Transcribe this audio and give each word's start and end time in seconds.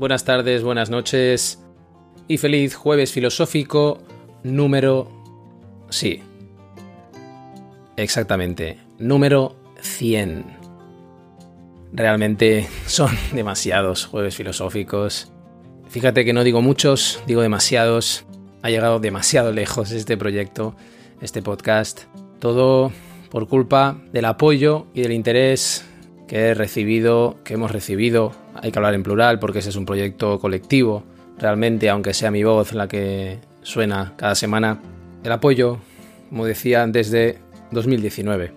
Buenas 0.00 0.24
tardes, 0.24 0.62
buenas 0.62 0.88
noches 0.88 1.62
y 2.26 2.38
feliz 2.38 2.74
jueves 2.74 3.12
filosófico 3.12 3.98
número... 4.42 5.12
Sí. 5.90 6.22
Exactamente, 7.98 8.78
número 8.98 9.56
100. 9.82 10.46
Realmente 11.92 12.66
son 12.86 13.10
demasiados 13.34 14.06
jueves 14.06 14.34
filosóficos. 14.34 15.30
Fíjate 15.90 16.24
que 16.24 16.32
no 16.32 16.44
digo 16.44 16.62
muchos, 16.62 17.22
digo 17.26 17.42
demasiados. 17.42 18.24
Ha 18.62 18.70
llegado 18.70 19.00
demasiado 19.00 19.52
lejos 19.52 19.90
este 19.92 20.16
proyecto, 20.16 20.76
este 21.20 21.42
podcast. 21.42 22.04
Todo 22.38 22.90
por 23.28 23.48
culpa 23.48 24.00
del 24.14 24.24
apoyo 24.24 24.86
y 24.94 25.02
del 25.02 25.12
interés 25.12 25.84
que 26.26 26.38
he 26.38 26.54
recibido, 26.54 27.36
que 27.44 27.52
hemos 27.52 27.70
recibido, 27.70 28.32
hay 28.54 28.70
que 28.70 28.78
hablar 28.78 28.94
en 28.94 29.02
plural 29.02 29.38
porque 29.38 29.60
ese 29.60 29.70
es 29.70 29.76
un 29.76 29.86
proyecto 29.86 30.38
colectivo, 30.38 31.04
realmente, 31.38 31.88
aunque 31.88 32.14
sea 32.14 32.30
mi 32.30 32.44
voz 32.44 32.72
la 32.72 32.88
que 32.88 33.38
suena 33.62 34.14
cada 34.16 34.34
semana, 34.34 34.80
el 35.22 35.32
apoyo, 35.32 35.78
como 36.28 36.46
decía, 36.46 36.86
desde 36.86 37.38
2019. 37.70 38.52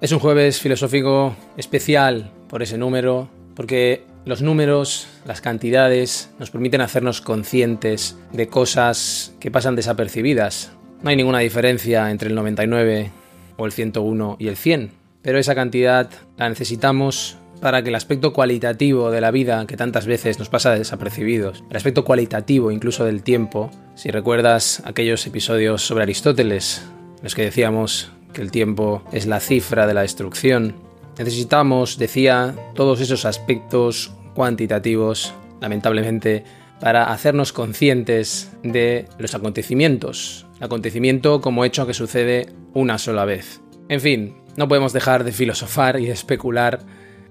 Es 0.00 0.12
un 0.12 0.18
jueves 0.18 0.60
filosófico 0.60 1.34
especial 1.56 2.30
por 2.48 2.62
ese 2.62 2.78
número, 2.78 3.28
porque 3.54 4.04
los 4.24 4.42
números, 4.42 5.08
las 5.26 5.40
cantidades, 5.40 6.30
nos 6.38 6.50
permiten 6.50 6.80
hacernos 6.80 7.20
conscientes 7.20 8.16
de 8.32 8.48
cosas 8.48 9.34
que 9.40 9.50
pasan 9.50 9.74
desapercibidas. 9.74 10.72
No 11.02 11.10
hay 11.10 11.16
ninguna 11.16 11.40
diferencia 11.40 12.10
entre 12.10 12.28
el 12.28 12.34
99 12.34 13.10
o 13.56 13.66
el 13.66 13.72
101 13.72 14.36
y 14.38 14.48
el 14.48 14.56
100 14.56 14.98
pero 15.22 15.38
esa 15.38 15.54
cantidad 15.54 16.10
la 16.36 16.48
necesitamos 16.48 17.36
para 17.60 17.82
que 17.82 17.88
el 17.88 17.94
aspecto 17.94 18.32
cualitativo 18.32 19.10
de 19.10 19.20
la 19.20 19.30
vida, 19.30 19.66
que 19.66 19.76
tantas 19.76 20.06
veces 20.06 20.38
nos 20.38 20.48
pasa 20.48 20.74
desapercibidos, 20.74 21.64
el 21.70 21.76
aspecto 21.76 22.04
cualitativo 22.04 22.70
incluso 22.70 23.04
del 23.04 23.22
tiempo, 23.22 23.70
si 23.94 24.10
recuerdas 24.10 24.82
aquellos 24.84 25.26
episodios 25.26 25.82
sobre 25.82 26.04
Aristóteles, 26.04 26.82
en 27.18 27.24
los 27.24 27.34
que 27.34 27.42
decíamos 27.42 28.10
que 28.32 28.42
el 28.42 28.50
tiempo 28.50 29.02
es 29.12 29.26
la 29.26 29.40
cifra 29.40 29.86
de 29.86 29.94
la 29.94 30.02
destrucción, 30.02 30.76
necesitamos, 31.18 31.98
decía, 31.98 32.54
todos 32.74 33.00
esos 33.00 33.24
aspectos 33.24 34.12
cuantitativos, 34.34 35.34
lamentablemente, 35.60 36.44
para 36.80 37.04
hacernos 37.12 37.52
conscientes 37.52 38.52
de 38.62 39.08
los 39.18 39.34
acontecimientos, 39.34 40.46
acontecimiento 40.60 41.40
como 41.40 41.64
hecho 41.64 41.86
que 41.86 41.94
sucede 41.94 42.46
una 42.72 42.98
sola 42.98 43.24
vez. 43.24 43.60
En 43.88 44.00
fin, 44.00 44.36
no 44.56 44.68
podemos 44.68 44.92
dejar 44.92 45.24
de 45.24 45.32
filosofar 45.32 45.98
y 45.98 46.06
de 46.06 46.12
especular, 46.12 46.80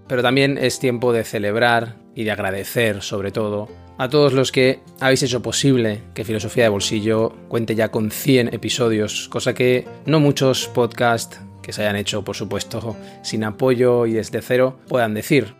pero 0.07 0.21
también 0.21 0.57
es 0.57 0.79
tiempo 0.79 1.13
de 1.13 1.23
celebrar 1.23 1.95
y 2.15 2.23
de 2.23 2.31
agradecer, 2.31 3.01
sobre 3.01 3.31
todo, 3.31 3.67
a 3.97 4.09
todos 4.09 4.33
los 4.33 4.51
que 4.51 4.79
habéis 4.99 5.23
hecho 5.23 5.41
posible 5.41 6.01
que 6.13 6.23
Filosofía 6.23 6.63
de 6.63 6.69
Bolsillo 6.69 7.33
cuente 7.47 7.75
ya 7.75 7.89
con 7.89 8.11
100 8.11 8.53
episodios, 8.53 9.27
cosa 9.29 9.53
que 9.53 9.87
no 10.05 10.19
muchos 10.19 10.67
podcasts 10.67 11.39
que 11.61 11.73
se 11.73 11.81
hayan 11.81 11.95
hecho, 11.95 12.23
por 12.23 12.35
supuesto, 12.35 12.95
sin 13.23 13.43
apoyo 13.43 14.05
y 14.05 14.13
desde 14.13 14.41
cero, 14.41 14.79
puedan 14.87 15.13
decir. 15.13 15.55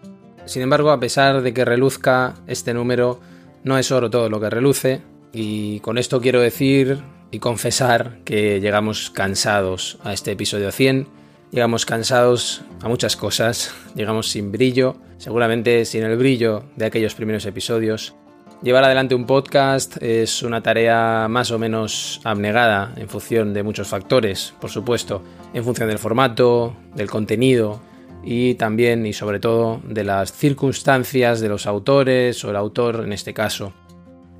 Sin 0.45 0.61
embargo, 0.61 0.91
a 0.91 0.99
pesar 0.99 1.41
de 1.41 1.53
que 1.53 1.65
reluzca 1.65 2.35
este 2.47 2.73
número, 2.73 3.19
no 3.63 3.77
es 3.77 3.91
oro 3.91 4.09
todo 4.09 4.29
lo 4.29 4.39
que 4.39 4.49
reluce, 4.49 5.01
y 5.33 5.81
con 5.81 5.97
esto 5.97 6.21
quiero 6.21 6.39
decir 6.39 6.99
y 7.31 7.39
confesar 7.39 8.19
que 8.23 8.61
llegamos 8.61 9.09
cansados 9.09 9.99
a 10.03 10.13
este 10.13 10.31
episodio 10.31 10.71
100 10.71 11.16
Llegamos 11.51 11.85
cansados 11.85 12.61
a 12.81 12.89
muchas 12.89 13.15
cosas, 13.15 13.73
llegamos 13.95 14.29
sin 14.29 14.51
brillo, 14.51 14.97
seguramente 15.17 15.85
sin 15.85 16.03
el 16.03 16.17
brillo 16.17 16.63
de 16.75 16.85
aquellos 16.85 17.15
primeros 17.15 17.45
episodios. 17.45 18.15
Llevar 18.61 18.83
adelante 18.83 19.15
un 19.15 19.25
podcast 19.25 20.01
es 20.03 20.43
una 20.43 20.61
tarea 20.61 21.27
más 21.29 21.51
o 21.51 21.59
menos 21.59 22.19
abnegada 22.25 22.93
en 22.97 23.07
función 23.07 23.53
de 23.53 23.63
muchos 23.63 23.87
factores, 23.87 24.53
por 24.59 24.69
supuesto, 24.69 25.23
en 25.53 25.63
función 25.63 25.87
del 25.87 25.99
formato, 25.99 26.75
del 26.95 27.09
contenido 27.09 27.79
y 28.25 28.55
también 28.55 29.05
y 29.05 29.13
sobre 29.13 29.39
todo 29.39 29.79
de 29.85 30.03
las 30.03 30.33
circunstancias 30.33 31.39
de 31.39 31.47
los 31.47 31.65
autores 31.65 32.43
o 32.43 32.49
el 32.49 32.57
autor 32.57 33.03
en 33.05 33.13
este 33.13 33.33
caso. 33.33 33.73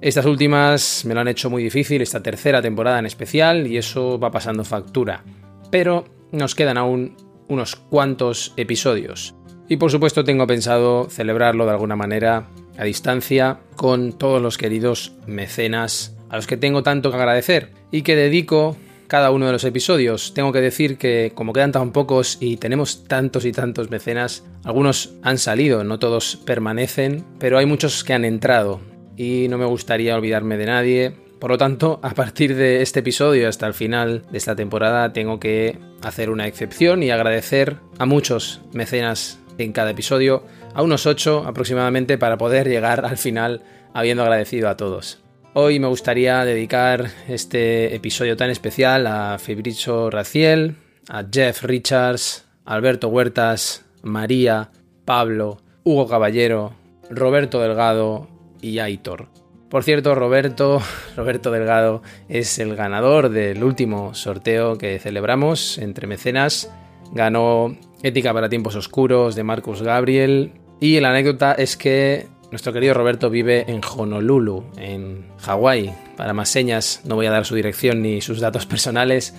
Estas 0.02 0.26
últimas 0.26 1.06
me 1.06 1.14
lo 1.14 1.22
han 1.22 1.30
hecho 1.30 1.50
muy 1.50 1.64
difícil, 1.64 2.02
esta 2.02 2.22
tercera 2.22 2.62
temporada 2.62 3.00
en 3.00 3.06
especial, 3.06 3.66
y 3.66 3.78
eso 3.78 4.20
va 4.20 4.30
pasando 4.30 4.64
factura. 4.64 5.24
Pero 5.72 6.17
nos 6.32 6.56
quedan 6.56 6.78
aún 6.78 7.16
unos 7.48 7.76
cuantos 7.76 8.54
episodios. 8.58 9.36
Y 9.70 9.78
por 9.78 9.92
supuesto 9.92 10.24
tengo 10.24 10.48
pensado 10.48 11.10
celebrarlo 11.10 11.66
de 11.66 11.72
alguna 11.72 11.96
manera 11.96 12.48
a 12.78 12.84
distancia 12.84 13.60
con 13.76 14.14
todos 14.14 14.42
los 14.42 14.58
queridos 14.58 15.14
mecenas 15.26 16.16
a 16.30 16.36
los 16.36 16.48
que 16.48 16.58
tengo 16.58 16.84
tanto 16.84 17.10
que 17.10 17.18
agradecer 17.18 17.72
y 17.92 18.02
que 18.02 18.16
dedico 18.16 18.78
cada 19.08 19.32
uno 19.32 19.46
de 19.46 19.54
los 19.54 19.64
episodios. 19.64 20.34
Tengo 20.34 20.52
que 20.52 20.62
decir 20.62 20.98
que 20.98 21.32
como 21.34 21.54
quedan 21.54 21.72
tan 21.72 21.92
pocos 21.92 22.38
y 22.40 22.58
tenemos 22.58 23.06
tantos 23.06 23.46
y 23.46 23.52
tantos 23.52 23.90
mecenas, 23.90 24.44
algunos 24.64 25.14
han 25.24 25.38
salido, 25.38 25.84
no 25.84 26.00
todos 26.00 26.38
permanecen, 26.46 27.24
pero 27.40 27.58
hay 27.58 27.66
muchos 27.66 28.04
que 28.04 28.14
han 28.14 28.26
entrado 28.26 28.82
y 29.16 29.48
no 29.50 29.58
me 29.58 29.66
gustaría 29.66 30.16
olvidarme 30.16 30.58
de 30.58 30.66
nadie 30.66 31.27
por 31.40 31.52
lo 31.52 31.58
tanto, 31.58 32.00
a 32.02 32.12
partir 32.12 32.56
de 32.56 32.82
este 32.82 33.02
episodio 33.02 33.48
hasta 33.48 33.68
el 33.68 33.74
final 33.74 34.24
de 34.32 34.38
esta 34.38 34.56
temporada 34.56 35.14
tengo 35.14 35.40
que 35.40 35.78
hacer 36.02 36.30
una 36.30 36.48
excepción 36.48 37.04
y 37.04 37.12
agradecer 37.12 37.78
a 38.00 38.06
muchos 38.06 38.62
mecenas 38.74 39.40
en 39.58 39.72
cada 39.72 39.92
episodio, 39.92 40.44
a 40.74 40.82
unos 40.82 41.06
8 41.06 41.44
aproximadamente 41.46 42.18
para 42.18 42.38
poder 42.38 42.68
llegar 42.68 43.06
al 43.06 43.18
final 43.18 43.62
habiendo 43.94 44.24
agradecido 44.24 44.70
a 44.70 44.78
todos. 44.78 45.20
Hoy 45.54 45.80
me 45.80 45.88
gustaría 45.88 46.46
dedicar 46.46 47.10
este 47.28 47.96
episodio 47.96 48.38
tan 48.38 48.50
especial 48.50 49.08
a 49.08 49.38
Febricho 49.40 50.10
Raciel, 50.10 50.76
a 51.10 51.24
Jeff 51.32 51.64
Richards, 51.64 52.46
Alberto 52.66 53.10
Huertas, 53.10 53.86
María, 54.04 54.70
Pablo, 55.06 55.58
Hugo 55.84 56.08
Caballero, 56.08 56.74
Roberto 57.10 57.62
Delgado 57.62 58.28
y 58.62 58.80
Aitor. 58.80 59.37
Por 59.70 59.84
cierto, 59.84 60.16
Roberto, 60.16 60.82
Roberto 61.18 61.52
Delgado 61.52 62.02
es 62.30 62.58
el 62.60 62.76
ganador 62.76 63.30
del 63.30 63.64
último 63.64 64.14
sorteo 64.14 64.78
que 64.78 65.00
celebramos 65.00 65.78
entre 65.78 66.08
mecenas. 66.08 66.72
Ganó 67.12 67.78
Ética 68.04 68.34
para 68.34 68.50
tiempos 68.50 68.76
oscuros 68.76 69.36
de 69.36 69.44
Marcus 69.44 69.82
Gabriel. 69.82 70.54
Y 70.80 71.00
la 71.00 71.10
anécdota 71.10 71.54
es 71.54 71.76
que 71.76 72.28
nuestro 72.52 72.72
querido 72.72 72.94
Roberto 72.94 73.30
vive 73.30 73.66
en 73.68 73.82
Honolulu, 73.84 74.64
en 74.78 75.26
Hawái. 75.40 75.94
Para 76.16 76.34
más 76.34 76.50
señas 76.50 77.02
no 77.04 77.16
voy 77.16 77.26
a 77.26 77.32
dar 77.32 77.46
su 77.46 77.56
dirección 77.56 78.02
ni 78.02 78.22
sus 78.22 78.40
datos 78.40 78.66
personales, 78.68 79.36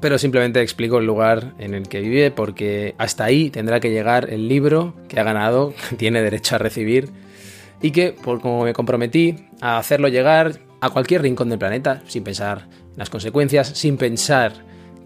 pero 0.00 0.16
simplemente 0.16 0.62
explico 0.62 0.98
el 0.98 1.06
lugar 1.06 1.54
en 1.58 1.74
el 1.74 1.88
que 1.88 2.00
vive 2.00 2.30
porque 2.30 2.94
hasta 2.96 3.24
ahí 3.24 3.50
tendrá 3.50 3.80
que 3.80 3.90
llegar 3.90 4.30
el 4.30 4.48
libro 4.48 4.94
que 5.08 5.20
ha 5.20 5.24
ganado, 5.24 5.74
tiene 5.98 6.22
derecho 6.22 6.54
a 6.54 6.58
recibir 6.58 7.10
y 7.80 7.90
que, 7.90 8.12
por 8.12 8.40
como 8.40 8.64
me 8.64 8.72
comprometí 8.72 9.46
a 9.60 9.78
hacerlo 9.78 10.08
llegar 10.08 10.60
a 10.80 10.90
cualquier 10.90 11.22
rincón 11.22 11.48
del 11.48 11.58
planeta, 11.58 12.02
sin 12.06 12.24
pensar 12.24 12.68
en 12.70 12.98
las 12.98 13.10
consecuencias, 13.10 13.68
sin 13.68 13.96
pensar 13.96 14.52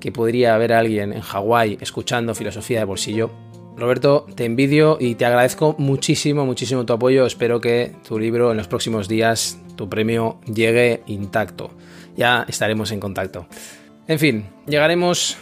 que 0.01 0.13
podría 0.13 0.55
haber 0.55 0.73
alguien 0.73 1.13
en 1.13 1.21
Hawái 1.21 1.79
escuchando 1.81 2.35
filosofía 2.35 2.81
de 2.81 2.85
bolsillo. 2.85 3.31
Roberto, 3.77 4.27
te 4.35 4.45
envidio 4.45 4.99
y 5.01 5.15
te 5.15 5.25
agradezco 5.25 5.75
muchísimo, 5.79 6.45
muchísimo 6.45 6.85
tu 6.85 6.93
apoyo. 6.93 7.25
Espero 7.25 7.61
que 7.61 7.95
tu 8.07 8.19
libro 8.19 8.51
en 8.51 8.57
los 8.57 8.69
próximos 8.69 9.09
días, 9.09 9.59
tu 9.77 9.89
premio, 9.89 10.41
llegue 10.53 11.03
intacto. 11.07 11.71
Ya 12.17 12.45
estaremos 12.49 12.91
en 12.93 13.01
contacto. 13.01 13.47
En 14.09 14.19
fin, 14.19 14.47
llegaremos 14.67 15.39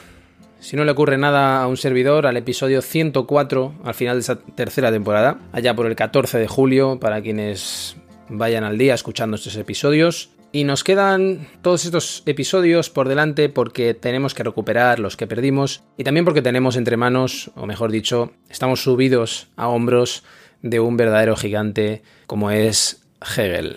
si 0.61 0.77
no 0.77 0.85
le 0.85 0.93
ocurre 0.93 1.19
nada 1.19 1.63
a 1.63 1.67
un 1.67 1.77
servidor, 1.77 2.27
al 2.27 2.37
episodio 2.37 2.83
104 2.83 3.75
al 3.83 3.95
final 3.95 4.17
de 4.17 4.21
esta 4.21 4.39
tercera 4.39 4.93
temporada, 4.93 5.39
allá 5.53 5.75
por 5.75 5.87
el 5.87 5.97
14 5.97 6.39
de 6.39 6.47
julio, 6.47 7.01
para 7.01 7.23
quienes 7.23 7.97
vayan 8.29 8.65
al 8.65 8.79
día 8.79 8.95
escuchando 8.95 9.37
estos 9.37 9.57
episodios. 9.57 10.31
Y 10.53 10.65
nos 10.65 10.83
quedan 10.83 11.49
todos 11.63 11.85
estos 11.85 12.25
episodios 12.27 12.91
por 12.91 13.09
delante 13.09 13.49
porque 13.49 13.95
tenemos 13.95 14.35
que 14.35 14.43
recuperar 14.43 14.99
los 14.99 15.17
que 15.17 15.29
perdimos 15.29 15.85
y 15.97 16.05
también 16.05 16.25
porque 16.25 16.43
tenemos 16.43 16.77
entre 16.77 16.97
manos, 16.97 17.53
o 17.55 17.67
mejor 17.67 17.93
dicho, 17.93 18.33
estamos 18.49 18.83
subidos 18.83 19.49
a 19.57 19.69
hombros 19.69 20.25
de 20.61 20.81
un 20.81 20.97
verdadero 20.97 21.37
gigante 21.37 22.03
como 22.27 22.51
es 22.51 23.05
Hegel. 23.21 23.77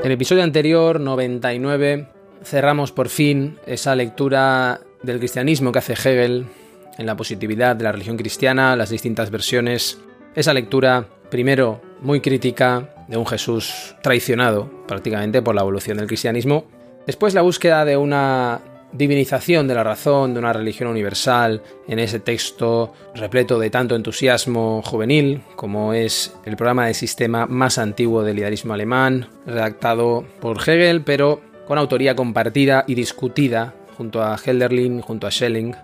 En 0.00 0.06
el 0.06 0.12
episodio 0.12 0.44
anterior, 0.44 1.00
99, 1.00 2.06
cerramos 2.44 2.92
por 2.92 3.08
fin 3.08 3.58
esa 3.66 3.96
lectura 3.96 4.80
del 5.02 5.18
cristianismo 5.18 5.72
que 5.72 5.80
hace 5.80 5.94
Hegel 5.94 6.46
en 6.98 7.06
la 7.06 7.16
positividad 7.16 7.74
de 7.74 7.82
la 7.82 7.90
religión 7.90 8.16
cristiana, 8.16 8.76
las 8.76 8.90
distintas 8.90 9.32
versiones. 9.32 9.98
Esa 10.36 10.54
lectura, 10.54 11.04
primero, 11.30 11.80
muy 12.00 12.20
crítica 12.20 12.94
de 13.08 13.16
un 13.16 13.26
Jesús 13.26 13.96
traicionado 14.00 14.70
prácticamente 14.86 15.42
por 15.42 15.56
la 15.56 15.62
evolución 15.62 15.98
del 15.98 16.06
cristianismo. 16.06 16.64
Después 17.04 17.34
la 17.34 17.42
búsqueda 17.42 17.84
de 17.84 17.96
una 17.96 18.60
divinización 18.92 19.68
de 19.68 19.74
la 19.74 19.84
razón, 19.84 20.32
de 20.32 20.40
una 20.40 20.52
religión 20.52 20.88
universal, 20.88 21.62
en 21.86 21.98
ese 21.98 22.20
texto 22.20 22.92
repleto 23.14 23.58
de 23.58 23.70
tanto 23.70 23.94
entusiasmo 23.94 24.82
juvenil, 24.82 25.42
como 25.56 25.92
es 25.92 26.34
el 26.44 26.56
programa 26.56 26.86
de 26.86 26.94
sistema 26.94 27.46
más 27.46 27.78
antiguo 27.78 28.22
del 28.22 28.38
idealismo 28.38 28.74
alemán, 28.74 29.28
redactado 29.46 30.24
por 30.40 30.58
Hegel, 30.58 31.02
pero 31.02 31.40
con 31.66 31.78
autoría 31.78 32.16
compartida 32.16 32.84
y 32.86 32.94
discutida 32.94 33.74
junto 33.96 34.22
a 34.22 34.36
Helderlin, 34.42 35.00
junto 35.02 35.26
a 35.26 35.30
Schelling. 35.30 35.74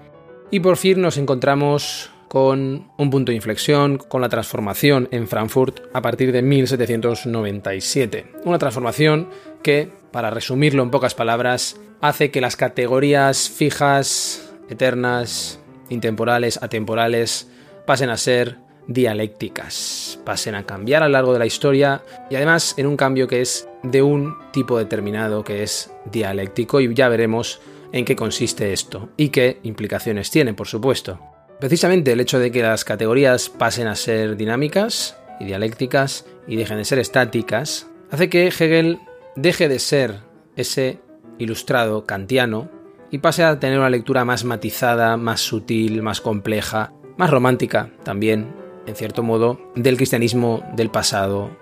Y 0.50 0.60
por 0.60 0.76
fin 0.76 1.02
nos 1.02 1.18
encontramos 1.18 2.10
con 2.28 2.90
un 2.96 3.10
punto 3.10 3.30
de 3.30 3.36
inflexión, 3.36 3.98
con 3.98 4.20
la 4.20 4.28
transformación 4.28 5.08
en 5.10 5.28
Frankfurt 5.28 5.80
a 5.92 6.02
partir 6.02 6.32
de 6.32 6.42
1797. 6.42 8.26
Una 8.44 8.58
transformación 8.58 9.28
que, 9.62 9.92
para 10.10 10.30
resumirlo 10.30 10.82
en 10.82 10.90
pocas 10.90 11.14
palabras, 11.14 11.76
hace 12.04 12.30
que 12.30 12.42
las 12.42 12.56
categorías 12.56 13.48
fijas, 13.48 14.52
eternas, 14.68 15.58
intemporales, 15.88 16.62
atemporales, 16.62 17.48
pasen 17.86 18.10
a 18.10 18.18
ser 18.18 18.58
dialécticas, 18.86 20.20
pasen 20.22 20.54
a 20.54 20.66
cambiar 20.66 21.02
a 21.02 21.06
lo 21.06 21.12
largo 21.12 21.32
de 21.32 21.38
la 21.38 21.46
historia 21.46 22.02
y 22.28 22.36
además 22.36 22.74
en 22.76 22.88
un 22.88 22.98
cambio 22.98 23.26
que 23.26 23.40
es 23.40 23.66
de 23.82 24.02
un 24.02 24.36
tipo 24.52 24.76
determinado 24.76 25.44
que 25.44 25.62
es 25.62 25.92
dialéctico 26.12 26.82
y 26.82 26.92
ya 26.92 27.08
veremos 27.08 27.62
en 27.90 28.04
qué 28.04 28.14
consiste 28.14 28.74
esto 28.74 29.08
y 29.16 29.30
qué 29.30 29.60
implicaciones 29.62 30.30
tiene, 30.30 30.52
por 30.52 30.68
supuesto. 30.68 31.18
Precisamente 31.58 32.12
el 32.12 32.20
hecho 32.20 32.38
de 32.38 32.50
que 32.52 32.60
las 32.60 32.84
categorías 32.84 33.48
pasen 33.48 33.86
a 33.86 33.94
ser 33.94 34.36
dinámicas 34.36 35.16
y 35.40 35.46
dialécticas 35.46 36.26
y 36.46 36.56
dejen 36.56 36.76
de 36.76 36.84
ser 36.84 36.98
estáticas 36.98 37.86
hace 38.10 38.28
que 38.28 38.48
Hegel 38.48 38.98
deje 39.36 39.70
de 39.70 39.78
ser 39.78 40.16
ese 40.54 40.98
ilustrado 41.38 42.04
kantiano 42.04 42.70
y 43.10 43.18
pase 43.18 43.44
a 43.44 43.60
tener 43.60 43.78
una 43.78 43.90
lectura 43.90 44.24
más 44.24 44.44
matizada, 44.44 45.16
más 45.16 45.40
sutil, 45.40 46.02
más 46.02 46.20
compleja, 46.20 46.92
más 47.16 47.30
romántica 47.30 47.90
también, 48.02 48.54
en 48.86 48.96
cierto 48.96 49.22
modo, 49.22 49.60
del 49.74 49.96
cristianismo 49.96 50.62
del 50.74 50.90
pasado, 50.90 51.56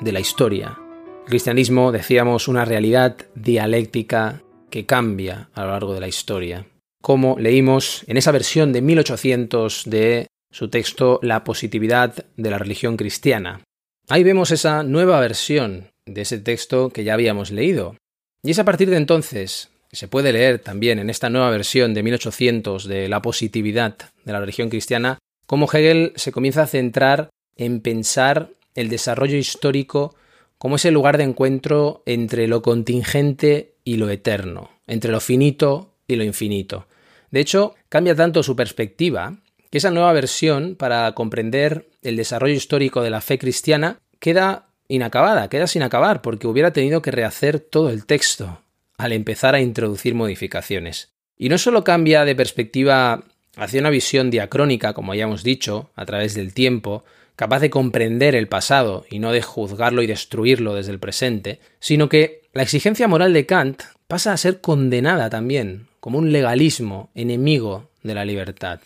de 0.00 0.12
la 0.12 0.20
historia. 0.20 0.78
El 1.24 1.30
cristianismo, 1.30 1.92
decíamos, 1.92 2.48
una 2.48 2.64
realidad 2.64 3.16
dialéctica 3.34 4.42
que 4.70 4.86
cambia 4.86 5.50
a 5.54 5.64
lo 5.64 5.70
largo 5.70 5.94
de 5.94 6.00
la 6.00 6.08
historia. 6.08 6.66
Como 7.02 7.38
leímos 7.38 8.04
en 8.06 8.16
esa 8.16 8.32
versión 8.32 8.72
de 8.72 8.82
1800 8.82 9.82
de 9.86 10.26
su 10.50 10.68
texto 10.68 11.18
La 11.22 11.44
positividad 11.44 12.26
de 12.36 12.50
la 12.50 12.58
religión 12.58 12.96
cristiana. 12.96 13.60
Ahí 14.08 14.22
vemos 14.22 14.50
esa 14.50 14.82
nueva 14.82 15.18
versión 15.20 15.90
de 16.06 16.22
ese 16.22 16.38
texto 16.38 16.90
que 16.90 17.04
ya 17.04 17.14
habíamos 17.14 17.50
leído, 17.50 17.96
y 18.44 18.50
es 18.50 18.58
a 18.58 18.64
partir 18.64 18.90
de 18.90 18.98
entonces, 18.98 19.70
que 19.88 19.96
se 19.96 20.06
puede 20.06 20.32
leer 20.32 20.58
también 20.58 20.98
en 20.98 21.08
esta 21.08 21.30
nueva 21.30 21.50
versión 21.50 21.94
de 21.94 22.02
1800 22.02 22.86
de 22.86 23.08
la 23.08 23.22
positividad 23.22 23.96
de 24.24 24.32
la 24.32 24.40
religión 24.40 24.68
cristiana, 24.68 25.18
cómo 25.46 25.66
Hegel 25.66 26.12
se 26.16 26.30
comienza 26.30 26.62
a 26.62 26.66
centrar 26.66 27.30
en 27.56 27.80
pensar 27.80 28.50
el 28.74 28.90
desarrollo 28.90 29.38
histórico 29.38 30.14
como 30.58 30.76
ese 30.76 30.90
lugar 30.90 31.16
de 31.16 31.24
encuentro 31.24 32.02
entre 32.04 32.46
lo 32.46 32.60
contingente 32.60 33.76
y 33.82 33.96
lo 33.96 34.10
eterno, 34.10 34.70
entre 34.86 35.10
lo 35.10 35.20
finito 35.20 35.94
y 36.06 36.16
lo 36.16 36.24
infinito. 36.24 36.86
De 37.30 37.40
hecho, 37.40 37.74
cambia 37.88 38.14
tanto 38.14 38.42
su 38.42 38.54
perspectiva 38.54 39.38
que 39.70 39.78
esa 39.78 39.90
nueva 39.90 40.12
versión, 40.12 40.76
para 40.76 41.10
comprender 41.12 41.88
el 42.02 42.16
desarrollo 42.16 42.54
histórico 42.54 43.02
de 43.02 43.10
la 43.10 43.22
fe 43.22 43.38
cristiana, 43.38 43.98
queda 44.20 44.68
inacabada, 44.94 45.48
queda 45.48 45.66
sin 45.66 45.82
acabar, 45.82 46.22
porque 46.22 46.46
hubiera 46.46 46.72
tenido 46.72 47.02
que 47.02 47.10
rehacer 47.10 47.60
todo 47.60 47.90
el 47.90 48.06
texto 48.06 48.60
al 48.96 49.12
empezar 49.12 49.54
a 49.54 49.60
introducir 49.60 50.14
modificaciones. 50.14 51.10
Y 51.36 51.48
no 51.48 51.58
solo 51.58 51.84
cambia 51.84 52.24
de 52.24 52.36
perspectiva 52.36 53.24
hacia 53.56 53.80
una 53.80 53.90
visión 53.90 54.30
diacrónica, 54.30 54.92
como 54.92 55.14
ya 55.14 55.24
hemos 55.24 55.42
dicho, 55.42 55.90
a 55.96 56.06
través 56.06 56.34
del 56.34 56.54
tiempo, 56.54 57.04
capaz 57.36 57.60
de 57.60 57.70
comprender 57.70 58.34
el 58.34 58.48
pasado 58.48 59.04
y 59.10 59.18
no 59.18 59.32
de 59.32 59.42
juzgarlo 59.42 60.02
y 60.02 60.06
destruirlo 60.06 60.74
desde 60.74 60.92
el 60.92 61.00
presente, 61.00 61.60
sino 61.80 62.08
que 62.08 62.42
la 62.52 62.62
exigencia 62.62 63.08
moral 63.08 63.32
de 63.32 63.46
Kant 63.46 63.82
pasa 64.06 64.32
a 64.32 64.36
ser 64.36 64.60
condenada 64.60 65.30
también 65.30 65.88
como 66.00 66.18
un 66.18 66.32
legalismo 66.32 67.10
enemigo 67.14 67.90
de 68.02 68.14
la 68.14 68.24
libertad. 68.24 68.80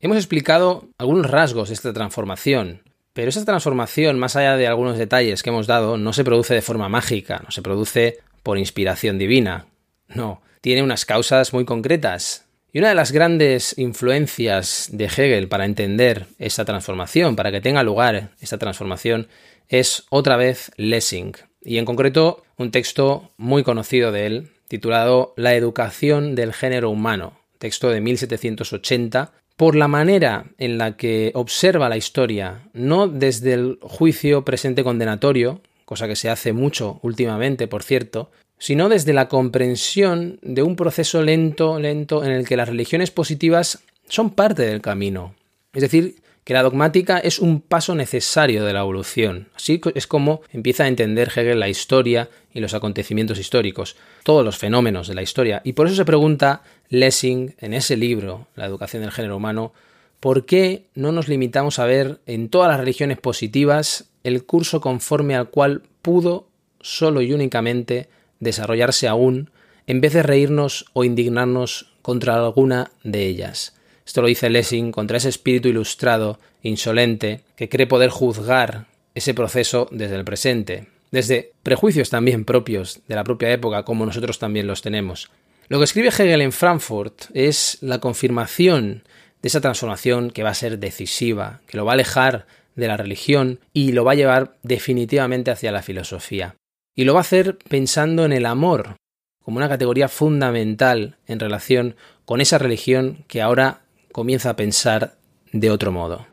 Hemos 0.00 0.16
explicado 0.16 0.88
algunos 0.98 1.30
rasgos 1.30 1.68
de 1.68 1.74
esta 1.74 1.92
transformación, 1.92 2.82
pero 3.12 3.28
esa 3.28 3.44
transformación, 3.44 4.18
más 4.18 4.36
allá 4.36 4.56
de 4.56 4.66
algunos 4.66 4.98
detalles 4.98 5.42
que 5.42 5.50
hemos 5.50 5.66
dado, 5.66 5.96
no 5.96 6.12
se 6.12 6.24
produce 6.24 6.54
de 6.54 6.62
forma 6.62 6.88
mágica, 6.88 7.40
no 7.44 7.50
se 7.50 7.62
produce 7.62 8.18
por 8.42 8.58
inspiración 8.58 9.18
divina. 9.18 9.66
No, 10.08 10.42
tiene 10.60 10.82
unas 10.82 11.04
causas 11.04 11.52
muy 11.52 11.64
concretas. 11.64 12.46
Y 12.72 12.78
una 12.78 12.88
de 12.88 12.94
las 12.94 13.12
grandes 13.12 13.76
influencias 13.78 14.88
de 14.92 15.04
Hegel 15.04 15.48
para 15.48 15.66
entender 15.66 16.26
esta 16.38 16.64
transformación, 16.64 17.36
para 17.36 17.52
que 17.52 17.60
tenga 17.60 17.82
lugar 17.82 18.30
esta 18.40 18.56
transformación, 18.56 19.28
es 19.68 20.04
otra 20.08 20.36
vez 20.36 20.70
Lessing, 20.76 21.34
y 21.64 21.78
en 21.78 21.84
concreto 21.84 22.42
un 22.56 22.70
texto 22.70 23.32
muy 23.36 23.62
conocido 23.62 24.10
de 24.10 24.26
él, 24.26 24.50
titulado 24.68 25.34
La 25.36 25.54
educación 25.54 26.34
del 26.34 26.52
género 26.52 26.90
humano, 26.90 27.38
texto 27.58 27.90
de 27.90 28.00
1780, 28.00 29.32
por 29.62 29.76
la 29.76 29.86
manera 29.86 30.46
en 30.58 30.76
la 30.76 30.96
que 30.96 31.30
observa 31.36 31.88
la 31.88 31.96
historia, 31.96 32.62
no 32.72 33.06
desde 33.06 33.52
el 33.52 33.78
juicio 33.80 34.44
presente 34.44 34.82
condenatorio, 34.82 35.60
cosa 35.84 36.08
que 36.08 36.16
se 36.16 36.28
hace 36.28 36.52
mucho 36.52 36.98
últimamente, 37.02 37.68
por 37.68 37.84
cierto, 37.84 38.32
sino 38.58 38.88
desde 38.88 39.12
la 39.12 39.28
comprensión 39.28 40.40
de 40.42 40.64
un 40.64 40.74
proceso 40.74 41.22
lento, 41.22 41.78
lento, 41.78 42.24
en 42.24 42.32
el 42.32 42.44
que 42.44 42.56
las 42.56 42.70
religiones 42.70 43.12
positivas 43.12 43.84
son 44.08 44.30
parte 44.30 44.62
del 44.62 44.80
camino. 44.80 45.36
Es 45.72 45.82
decir, 45.82 46.16
que 46.44 46.54
la 46.54 46.62
dogmática 46.62 47.18
es 47.18 47.38
un 47.38 47.60
paso 47.60 47.94
necesario 47.94 48.64
de 48.64 48.72
la 48.72 48.80
evolución. 48.80 49.48
Así 49.54 49.80
es 49.94 50.06
como 50.06 50.42
empieza 50.50 50.84
a 50.84 50.88
entender 50.88 51.30
Hegel 51.34 51.60
la 51.60 51.68
historia 51.68 52.28
y 52.52 52.60
los 52.60 52.74
acontecimientos 52.74 53.38
históricos, 53.38 53.96
todos 54.24 54.44
los 54.44 54.58
fenómenos 54.58 55.06
de 55.06 55.14
la 55.14 55.22
historia. 55.22 55.60
Y 55.64 55.74
por 55.74 55.86
eso 55.86 55.96
se 55.96 56.04
pregunta 56.04 56.62
Lessing 56.88 57.54
en 57.58 57.74
ese 57.74 57.96
libro, 57.96 58.48
La 58.56 58.66
educación 58.66 59.02
del 59.02 59.12
género 59.12 59.36
humano, 59.36 59.72
¿por 60.18 60.44
qué 60.44 60.86
no 60.94 61.12
nos 61.12 61.28
limitamos 61.28 61.78
a 61.78 61.86
ver 61.86 62.20
en 62.26 62.48
todas 62.48 62.68
las 62.68 62.80
religiones 62.80 63.18
positivas 63.18 64.10
el 64.24 64.44
curso 64.44 64.80
conforme 64.80 65.36
al 65.36 65.48
cual 65.48 65.82
pudo 66.02 66.48
solo 66.80 67.22
y 67.22 67.32
únicamente 67.32 68.08
desarrollarse 68.40 69.06
aún, 69.06 69.50
en 69.86 70.00
vez 70.00 70.12
de 70.12 70.22
reírnos 70.22 70.86
o 70.92 71.04
indignarnos 71.04 71.92
contra 72.02 72.34
alguna 72.34 72.90
de 73.04 73.26
ellas? 73.26 73.74
Esto 74.06 74.22
lo 74.22 74.28
dice 74.28 74.50
Lessing 74.50 74.92
contra 74.92 75.16
ese 75.16 75.28
espíritu 75.28 75.68
ilustrado, 75.68 76.38
insolente, 76.62 77.40
que 77.56 77.68
cree 77.68 77.86
poder 77.86 78.10
juzgar 78.10 78.86
ese 79.14 79.34
proceso 79.34 79.88
desde 79.90 80.16
el 80.16 80.24
presente, 80.24 80.88
desde 81.10 81.52
prejuicios 81.62 82.10
también 82.10 82.44
propios 82.44 83.00
de 83.06 83.14
la 83.14 83.24
propia 83.24 83.50
época, 83.52 83.84
como 83.84 84.06
nosotros 84.06 84.38
también 84.38 84.66
los 84.66 84.82
tenemos. 84.82 85.30
Lo 85.68 85.78
que 85.78 85.84
escribe 85.84 86.08
Hegel 86.08 86.40
en 86.40 86.52
Frankfurt 86.52 87.24
es 87.34 87.78
la 87.80 87.98
confirmación 87.98 89.04
de 89.40 89.48
esa 89.48 89.60
transformación 89.60 90.30
que 90.30 90.42
va 90.42 90.50
a 90.50 90.54
ser 90.54 90.78
decisiva, 90.78 91.60
que 91.66 91.76
lo 91.76 91.84
va 91.84 91.92
a 91.92 91.94
alejar 91.94 92.46
de 92.74 92.88
la 92.88 92.96
religión 92.96 93.60
y 93.72 93.92
lo 93.92 94.04
va 94.04 94.12
a 94.12 94.16
llevar 94.16 94.56
definitivamente 94.62 95.50
hacia 95.50 95.72
la 95.72 95.82
filosofía. 95.82 96.56
Y 96.94 97.04
lo 97.04 97.14
va 97.14 97.20
a 97.20 97.22
hacer 97.22 97.58
pensando 97.68 98.24
en 98.24 98.32
el 98.32 98.46
amor 98.46 98.96
como 99.42 99.56
una 99.56 99.68
categoría 99.68 100.08
fundamental 100.08 101.16
en 101.26 101.40
relación 101.40 101.96
con 102.24 102.40
esa 102.40 102.58
religión 102.58 103.24
que 103.28 103.42
ahora 103.42 103.81
comienza 104.12 104.50
a 104.50 104.56
pensar 104.56 105.16
de 105.52 105.70
otro 105.70 105.90
modo. 105.90 106.31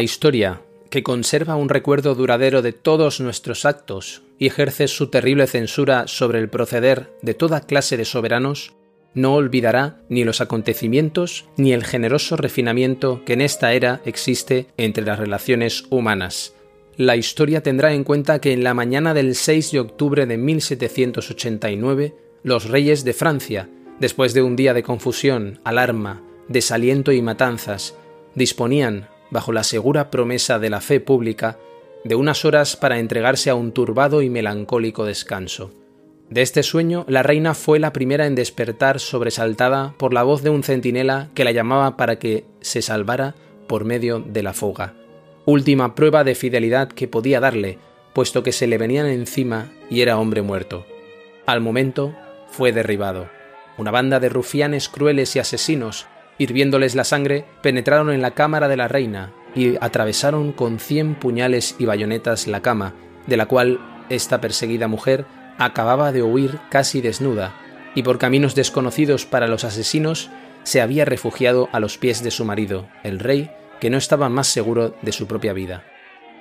La 0.00 0.04
historia, 0.04 0.62
que 0.88 1.02
conserva 1.02 1.56
un 1.56 1.68
recuerdo 1.68 2.14
duradero 2.14 2.62
de 2.62 2.72
todos 2.72 3.20
nuestros 3.20 3.66
actos 3.66 4.22
y 4.38 4.46
ejerce 4.46 4.88
su 4.88 5.08
terrible 5.08 5.46
censura 5.46 6.06
sobre 6.06 6.38
el 6.38 6.48
proceder 6.48 7.12
de 7.20 7.34
toda 7.34 7.60
clase 7.60 7.98
de 7.98 8.06
soberanos, 8.06 8.72
no 9.12 9.34
olvidará 9.34 10.00
ni 10.08 10.24
los 10.24 10.40
acontecimientos 10.40 11.44
ni 11.58 11.74
el 11.74 11.84
generoso 11.84 12.38
refinamiento 12.38 13.22
que 13.26 13.34
en 13.34 13.42
esta 13.42 13.74
era 13.74 14.00
existe 14.06 14.68
entre 14.78 15.04
las 15.04 15.18
relaciones 15.18 15.84
humanas. 15.90 16.54
La 16.96 17.16
historia 17.16 17.62
tendrá 17.62 17.92
en 17.92 18.02
cuenta 18.02 18.40
que 18.40 18.54
en 18.54 18.64
la 18.64 18.72
mañana 18.72 19.12
del 19.12 19.34
6 19.34 19.72
de 19.72 19.80
octubre 19.80 20.24
de 20.24 20.38
1789, 20.38 22.14
los 22.42 22.70
reyes 22.70 23.04
de 23.04 23.12
Francia, 23.12 23.68
después 24.00 24.32
de 24.32 24.40
un 24.40 24.56
día 24.56 24.72
de 24.72 24.82
confusión, 24.82 25.60
alarma, 25.62 26.22
desaliento 26.48 27.12
y 27.12 27.20
matanzas, 27.20 27.94
disponían, 28.34 29.06
bajo 29.30 29.52
la 29.52 29.64
segura 29.64 30.10
promesa 30.10 30.58
de 30.58 30.70
la 30.70 30.80
fe 30.80 31.00
pública, 31.00 31.58
de 32.04 32.14
unas 32.14 32.44
horas 32.44 32.76
para 32.76 32.98
entregarse 32.98 33.50
a 33.50 33.54
un 33.54 33.72
turbado 33.72 34.22
y 34.22 34.30
melancólico 34.30 35.04
descanso. 35.04 35.70
De 36.30 36.42
este 36.42 36.62
sueño, 36.62 37.04
la 37.08 37.24
reina 37.24 37.54
fue 37.54 37.80
la 37.80 37.92
primera 37.92 38.26
en 38.26 38.36
despertar 38.36 39.00
sobresaltada 39.00 39.94
por 39.98 40.14
la 40.14 40.22
voz 40.22 40.42
de 40.42 40.50
un 40.50 40.62
centinela 40.62 41.28
que 41.34 41.44
la 41.44 41.50
llamaba 41.50 41.96
para 41.96 42.20
que 42.20 42.44
se 42.60 42.82
salvara 42.82 43.34
por 43.66 43.84
medio 43.84 44.20
de 44.20 44.42
la 44.42 44.52
fuga. 44.52 44.94
Última 45.44 45.94
prueba 45.96 46.22
de 46.22 46.36
fidelidad 46.36 46.88
que 46.88 47.08
podía 47.08 47.40
darle, 47.40 47.78
puesto 48.12 48.44
que 48.44 48.52
se 48.52 48.68
le 48.68 48.78
venían 48.78 49.06
encima 49.06 49.72
y 49.90 50.02
era 50.02 50.18
hombre 50.18 50.42
muerto. 50.42 50.86
Al 51.46 51.60
momento 51.60 52.14
fue 52.48 52.72
derribado. 52.72 53.28
Una 53.76 53.90
banda 53.90 54.20
de 54.20 54.28
rufianes 54.28 54.88
crueles 54.88 55.34
y 55.34 55.40
asesinos, 55.40 56.06
hirviéndoles 56.40 56.94
la 56.94 57.04
sangre, 57.04 57.44
penetraron 57.62 58.10
en 58.10 58.22
la 58.22 58.30
cámara 58.30 58.66
de 58.66 58.78
la 58.78 58.88
reina 58.88 59.34
y 59.54 59.76
atravesaron 59.78 60.52
con 60.52 60.78
cien 60.78 61.14
puñales 61.14 61.76
y 61.78 61.84
bayonetas 61.84 62.46
la 62.46 62.62
cama, 62.62 62.94
de 63.26 63.36
la 63.36 63.44
cual 63.44 63.78
esta 64.08 64.40
perseguida 64.40 64.88
mujer 64.88 65.26
acababa 65.58 66.12
de 66.12 66.22
huir 66.22 66.58
casi 66.70 67.02
desnuda, 67.02 67.52
y 67.94 68.04
por 68.04 68.16
caminos 68.16 68.54
desconocidos 68.54 69.26
para 69.26 69.48
los 69.48 69.64
asesinos 69.64 70.30
se 70.62 70.80
había 70.80 71.04
refugiado 71.04 71.68
a 71.72 71.80
los 71.80 71.98
pies 71.98 72.22
de 72.24 72.30
su 72.30 72.46
marido, 72.46 72.88
el 73.02 73.18
rey, 73.18 73.50
que 73.78 73.90
no 73.90 73.98
estaba 73.98 74.30
más 74.30 74.46
seguro 74.46 74.94
de 75.02 75.12
su 75.12 75.26
propia 75.26 75.52
vida. 75.52 75.84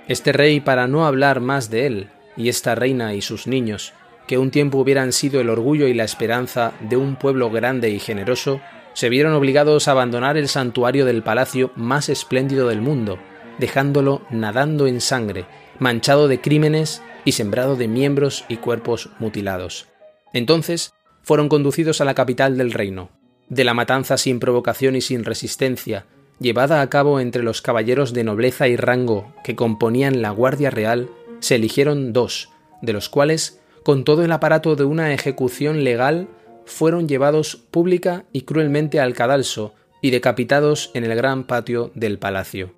Este 0.08 0.32
rey, 0.32 0.62
para 0.62 0.88
no 0.88 1.06
hablar 1.06 1.41
más 1.41 1.70
de 1.70 1.86
él, 1.86 2.10
y 2.38 2.48
esta 2.48 2.74
reina 2.74 3.15
y 3.15 3.22
sus 3.22 3.48
niños, 3.48 3.91
que 4.27 4.38
un 4.38 4.50
tiempo 4.50 4.77
hubieran 4.77 5.12
sido 5.12 5.41
el 5.41 5.50
orgullo 5.50 5.88
y 5.88 5.94
la 5.94 6.06
esperanza 6.06 6.72
de 6.79 6.96
un 6.96 7.18
pueblo 7.18 7.50
grande 7.51 7.89
y 7.89 8.00
generoso, 8.00 8.62
se 9.00 9.08
vieron 9.08 9.32
obligados 9.32 9.88
a 9.88 9.91
abandonar 9.91 10.36
el 10.36 10.50
santuario 10.50 11.06
del 11.06 11.24
palacio 11.24 11.72
más 11.77 12.10
espléndido 12.10 12.68
del 12.68 12.82
mundo, 12.82 13.18
dejándolo 13.58 14.24
nadando 14.29 14.88
en 14.88 15.00
sangre, 15.00 15.46
manchado 15.79 16.27
de 16.27 16.41
crímenes 16.41 17.01
y 17.24 17.32
sembrado 17.32 17.77
de 17.77 17.88
miembros 17.88 18.44
y 18.50 18.58
cuerpos 18.58 19.10
mutilados. 19.18 19.88
Entonces 20.34 20.94
fueron 21.24 21.48
conducidos 21.48 22.01
a 22.01 22.03
la 22.03 22.13
capital 22.13 22.58
del 22.58 22.74
reino. 22.74 23.10
De 23.48 23.63
la 23.63 23.74
matanza 23.74 24.18
sin 24.18 24.41
provocación 24.41 24.98
y 24.98 25.01
sin 25.01 25.24
resistencia, 25.24 26.06
llevada 26.41 26.82
a 26.82 26.89
cabo 26.89 27.22
entre 27.22 27.41
los 27.41 27.62
caballeros 27.62 28.12
de 28.12 28.25
nobleza 28.25 28.68
y 28.68 28.75
rango 28.75 29.34
que 29.46 29.56
componían 29.56 30.22
la 30.22 30.32
Guardia 30.32 30.72
Real, 30.72 31.10
se 31.39 31.56
eligieron 31.56 32.12
dos, 32.12 32.50
de 32.82 32.91
los 32.91 33.08
cuales, 33.08 33.62
con 33.86 34.03
todo 34.03 34.25
el 34.25 34.32
aparato 34.34 34.75
de 34.75 34.84
una 34.84 35.13
ejecución 35.13 35.86
legal, 35.86 36.27
fueron 36.70 37.08
llevados 37.08 37.56
pública 37.56 38.26
y 38.32 38.44
cruelmente 38.44 39.00
al 39.00 39.14
cadalso 39.14 39.74
y 40.02 40.12
decapitados 40.12 40.92
en 40.94 41.04
el 41.04 41.16
gran 41.16 41.44
patio 41.44 41.92
del 41.96 42.20
palacio. 42.20 42.74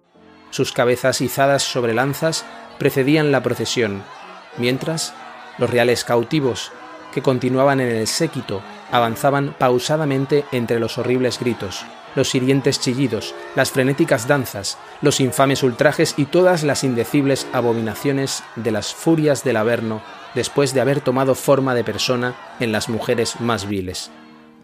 Sus 0.50 0.72
cabezas 0.72 1.22
izadas 1.22 1.64
sobre 1.64 1.94
lanzas 1.94 2.46
precedían 2.80 3.32
la 3.32 3.44
procesión, 3.44 4.02
mientras 4.58 5.14
los 5.58 5.70
reales 5.70 6.04
cautivos, 6.04 6.72
que 7.14 7.22
continuaban 7.22 7.80
en 7.82 7.90
el 7.90 8.08
séquito, 8.08 8.62
avanzaban 8.92 9.54
pausadamente 9.58 10.46
entre 10.52 10.80
los 10.80 10.98
horribles 10.98 11.40
gritos, 11.40 11.86
los 12.16 12.34
hirientes 12.34 12.80
chillidos, 12.80 13.36
las 13.56 13.72
frenéticas 13.72 14.28
danzas, 14.28 14.78
los 15.02 15.20
infames 15.20 15.64
ultrajes 15.64 16.16
y 16.18 16.26
todas 16.26 16.64
las 16.64 16.84
indecibles 16.84 17.48
abominaciones 17.54 18.44
de 18.56 18.72
las 18.72 18.94
furias 18.94 19.44
del 19.44 19.58
Averno 19.58 20.02
después 20.36 20.74
de 20.74 20.82
haber 20.82 21.02
tomado 21.02 21.36
forma 21.36 21.76
de 21.76 21.84
persona 21.84 22.36
en 22.60 22.72
las 22.72 22.90
mujeres 22.90 23.40
más 23.40 23.68
viles. 23.68 24.12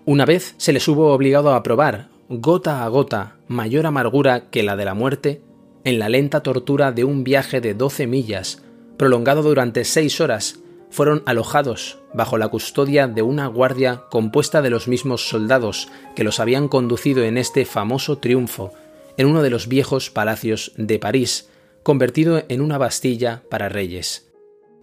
Una 0.06 0.26
vez 0.26 0.56
se 0.58 0.74
les 0.74 0.88
hubo 0.88 1.14
obligado 1.14 1.54
a 1.54 1.64
probar, 1.64 2.10
gota 2.30 2.84
a 2.84 2.88
gota, 2.88 3.38
mayor 3.48 3.86
amargura 3.86 4.50
que 4.50 4.64
la 4.64 4.76
de 4.76 4.86
la 4.86 4.94
muerte, 4.94 5.42
en 5.84 6.00
la 6.00 6.10
lenta 6.10 6.42
tortura 6.42 6.92
de 6.92 7.04
un 7.04 7.24
viaje 7.24 7.62
de 7.62 7.74
doce 7.74 8.08
millas, 8.08 8.64
prolongado 8.98 9.44
durante 9.44 9.86
seis 9.86 10.20
horas, 10.22 10.60
fueron 10.90 11.24
alojados 11.26 12.00
bajo 12.14 12.38
la 12.38 12.48
custodia 12.48 13.08
de 13.08 13.22
una 13.22 13.48
guardia 13.48 14.04
compuesta 14.10 14.62
de 14.62 14.70
los 14.70 14.88
mismos 14.88 15.28
soldados 15.28 15.90
que 16.16 16.24
los 16.24 16.40
habían 16.40 16.68
conducido 16.68 17.24
en 17.24 17.38
este 17.38 17.66
famoso 17.66 18.18
triunfo, 18.18 18.72
en 19.18 19.28
uno 19.28 19.42
de 19.42 19.50
los 19.50 19.68
viejos 19.68 20.10
palacios 20.10 20.72
de 20.78 21.00
París, 21.00 21.50
convertido 21.84 22.44
en 22.50 22.62
una 22.62 22.78
bastilla 22.78 23.44
para 23.50 23.70
reyes. 23.70 24.27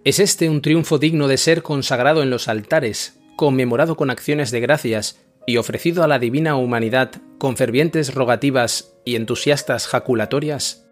¿Es 0.05 0.19
este 0.19 0.51
un 0.51 0.61
triunfo 0.61 0.99
digno 0.99 1.29
de 1.29 1.39
ser 1.39 1.63
consagrado 1.63 2.23
en 2.23 2.29
los 2.29 2.47
altares, 2.49 3.19
conmemorado 3.37 3.97
con 3.97 4.11
acciones 4.11 4.51
de 4.51 4.61
gracias 4.61 5.19
y 5.47 5.57
ofrecido 5.57 6.05
a 6.05 6.09
la 6.09 6.19
divina 6.19 6.57
humanidad 6.57 7.11
con 7.39 7.57
fervientes 7.57 8.13
rogativas 8.13 8.93
y 9.07 9.17
entusiastas 9.17 9.87
jaculatorias? 9.87 10.87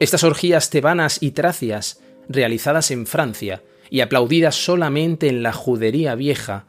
Estas 0.00 0.22
orgías 0.22 0.68
tebanas 0.68 1.22
y 1.22 1.30
tracias, 1.30 2.02
realizadas 2.28 2.90
en 2.90 3.06
Francia 3.06 3.62
y 3.88 4.02
aplaudidas 4.02 4.54
solamente 4.54 5.28
en 5.28 5.42
la 5.42 5.54
judería 5.54 6.14
vieja, 6.14 6.66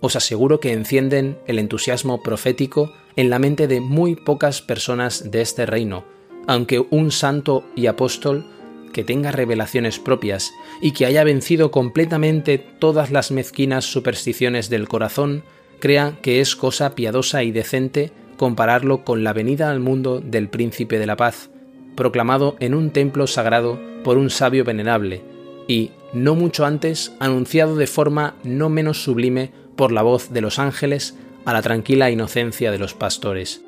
os 0.00 0.16
aseguro 0.16 0.58
que 0.58 0.72
encienden 0.72 1.38
el 1.46 1.58
entusiasmo 1.58 2.22
profético 2.22 2.94
en 3.16 3.28
la 3.28 3.38
mente 3.38 3.68
de 3.68 3.82
muy 3.82 4.16
pocas 4.16 4.62
personas 4.62 5.30
de 5.30 5.42
este 5.42 5.66
reino, 5.66 6.06
aunque 6.46 6.78
un 6.78 7.10
santo 7.10 7.62
y 7.76 7.88
apóstol 7.88 8.46
que 8.94 9.04
tenga 9.04 9.32
revelaciones 9.32 9.98
propias 9.98 10.54
y 10.80 10.92
que 10.92 11.04
haya 11.04 11.24
vencido 11.24 11.70
completamente 11.70 12.56
todas 12.56 13.10
las 13.10 13.30
mezquinas 13.30 13.84
supersticiones 13.84 14.70
del 14.70 14.88
corazón, 14.88 15.42
crea 15.80 16.16
que 16.22 16.40
es 16.40 16.56
cosa 16.56 16.94
piadosa 16.94 17.42
y 17.42 17.52
decente 17.52 18.12
compararlo 18.38 19.04
con 19.04 19.22
la 19.24 19.34
venida 19.34 19.70
al 19.70 19.80
mundo 19.80 20.20
del 20.20 20.48
príncipe 20.48 20.98
de 20.98 21.06
la 21.06 21.16
paz, 21.16 21.50
proclamado 21.96 22.56
en 22.60 22.74
un 22.74 22.90
templo 22.90 23.26
sagrado 23.26 23.78
por 24.02 24.16
un 24.16 24.30
sabio 24.30 24.64
venerable, 24.64 25.22
y, 25.68 25.90
no 26.12 26.34
mucho 26.34 26.64
antes, 26.64 27.12
anunciado 27.20 27.76
de 27.76 27.86
forma 27.86 28.36
no 28.44 28.68
menos 28.68 29.02
sublime 29.02 29.50
por 29.76 29.92
la 29.92 30.02
voz 30.02 30.32
de 30.32 30.40
los 30.40 30.58
ángeles 30.58 31.16
a 31.44 31.52
la 31.52 31.62
tranquila 31.62 32.10
inocencia 32.10 32.70
de 32.70 32.78
los 32.78 32.94
pastores. 32.94 33.62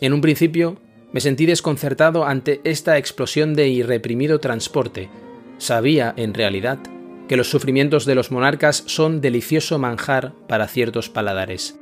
En 0.00 0.12
un 0.12 0.20
principio 0.20 0.78
me 1.12 1.20
sentí 1.20 1.46
desconcertado 1.46 2.24
ante 2.24 2.60
esta 2.64 2.98
explosión 2.98 3.54
de 3.54 3.68
irreprimido 3.68 4.40
transporte. 4.40 5.08
Sabía, 5.58 6.12
en 6.16 6.34
realidad, 6.34 6.78
que 7.28 7.36
los 7.36 7.50
sufrimientos 7.50 8.04
de 8.04 8.14
los 8.14 8.30
monarcas 8.30 8.84
son 8.86 9.20
delicioso 9.20 9.78
manjar 9.78 10.32
para 10.48 10.68
ciertos 10.68 11.08
paladares. 11.08 11.78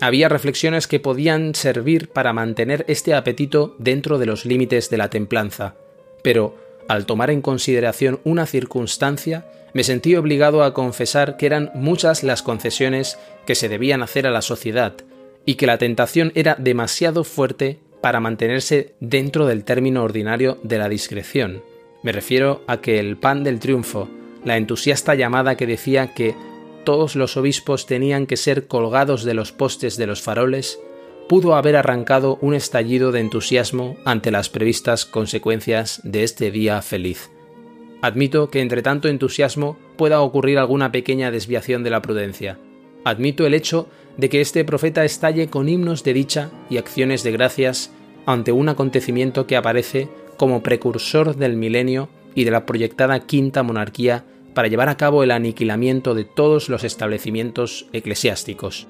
Había 0.00 0.28
reflexiones 0.28 0.86
que 0.86 1.00
podían 1.00 1.54
servir 1.54 2.08
para 2.10 2.32
mantener 2.32 2.84
este 2.88 3.14
apetito 3.14 3.74
dentro 3.78 4.18
de 4.18 4.26
los 4.26 4.44
límites 4.44 4.90
de 4.90 4.96
la 4.96 5.10
templanza, 5.10 5.74
pero, 6.22 6.56
al 6.88 7.04
tomar 7.04 7.30
en 7.30 7.42
consideración 7.42 8.20
una 8.24 8.46
circunstancia, 8.46 9.46
me 9.74 9.84
sentí 9.84 10.14
obligado 10.14 10.62
a 10.62 10.72
confesar 10.72 11.36
que 11.36 11.46
eran 11.46 11.70
muchas 11.74 12.22
las 12.22 12.42
concesiones 12.42 13.18
que 13.46 13.54
se 13.54 13.68
debían 13.68 14.02
hacer 14.02 14.26
a 14.26 14.30
la 14.30 14.42
sociedad, 14.42 14.94
y 15.44 15.56
que 15.56 15.66
la 15.66 15.78
tentación 15.78 16.30
era 16.34 16.54
demasiado 16.54 17.24
fuerte 17.24 17.80
para 18.00 18.20
mantenerse 18.20 18.94
dentro 19.00 19.46
del 19.46 19.64
término 19.64 20.02
ordinario 20.02 20.58
de 20.62 20.78
la 20.78 20.88
discreción. 20.88 21.62
Me 22.02 22.12
refiero 22.12 22.62
a 22.66 22.80
que 22.80 22.98
el 22.98 23.16
pan 23.16 23.44
del 23.44 23.58
triunfo, 23.58 24.08
la 24.44 24.56
entusiasta 24.56 25.14
llamada 25.14 25.56
que 25.56 25.66
decía 25.66 26.14
que 26.14 26.34
todos 26.84 27.16
los 27.16 27.36
obispos 27.36 27.86
tenían 27.86 28.26
que 28.26 28.36
ser 28.36 28.66
colgados 28.66 29.24
de 29.24 29.34
los 29.34 29.52
postes 29.52 29.96
de 29.96 30.06
los 30.06 30.22
faroles, 30.22 30.80
pudo 31.28 31.54
haber 31.54 31.76
arrancado 31.76 32.38
un 32.40 32.54
estallido 32.54 33.12
de 33.12 33.20
entusiasmo 33.20 33.96
ante 34.04 34.30
las 34.30 34.48
previstas 34.48 35.04
consecuencias 35.04 36.00
de 36.02 36.22
este 36.22 36.50
día 36.50 36.80
feliz. 36.80 37.30
Admito 38.00 38.48
que 38.48 38.60
entre 38.60 38.80
tanto 38.80 39.08
entusiasmo 39.08 39.76
pueda 39.96 40.20
ocurrir 40.20 40.58
alguna 40.58 40.92
pequeña 40.92 41.30
desviación 41.30 41.82
de 41.82 41.90
la 41.90 42.00
prudencia. 42.00 42.58
Admito 43.04 43.44
el 43.44 43.54
hecho 43.54 43.88
de 44.18 44.28
que 44.28 44.42
este 44.42 44.64
profeta 44.64 45.04
estalle 45.04 45.48
con 45.48 45.68
himnos 45.68 46.04
de 46.04 46.12
dicha 46.12 46.50
y 46.68 46.76
acciones 46.76 47.22
de 47.22 47.32
gracias 47.32 47.92
ante 48.26 48.52
un 48.52 48.68
acontecimiento 48.68 49.46
que 49.46 49.56
aparece 49.56 50.08
como 50.36 50.62
precursor 50.62 51.36
del 51.36 51.56
milenio 51.56 52.10
y 52.34 52.44
de 52.44 52.50
la 52.50 52.66
proyectada 52.66 53.20
quinta 53.20 53.62
monarquía 53.62 54.24
para 54.54 54.68
llevar 54.68 54.88
a 54.88 54.96
cabo 54.96 55.22
el 55.22 55.30
aniquilamiento 55.30 56.14
de 56.14 56.24
todos 56.24 56.68
los 56.68 56.84
establecimientos 56.84 57.86
eclesiásticos. 57.92 58.88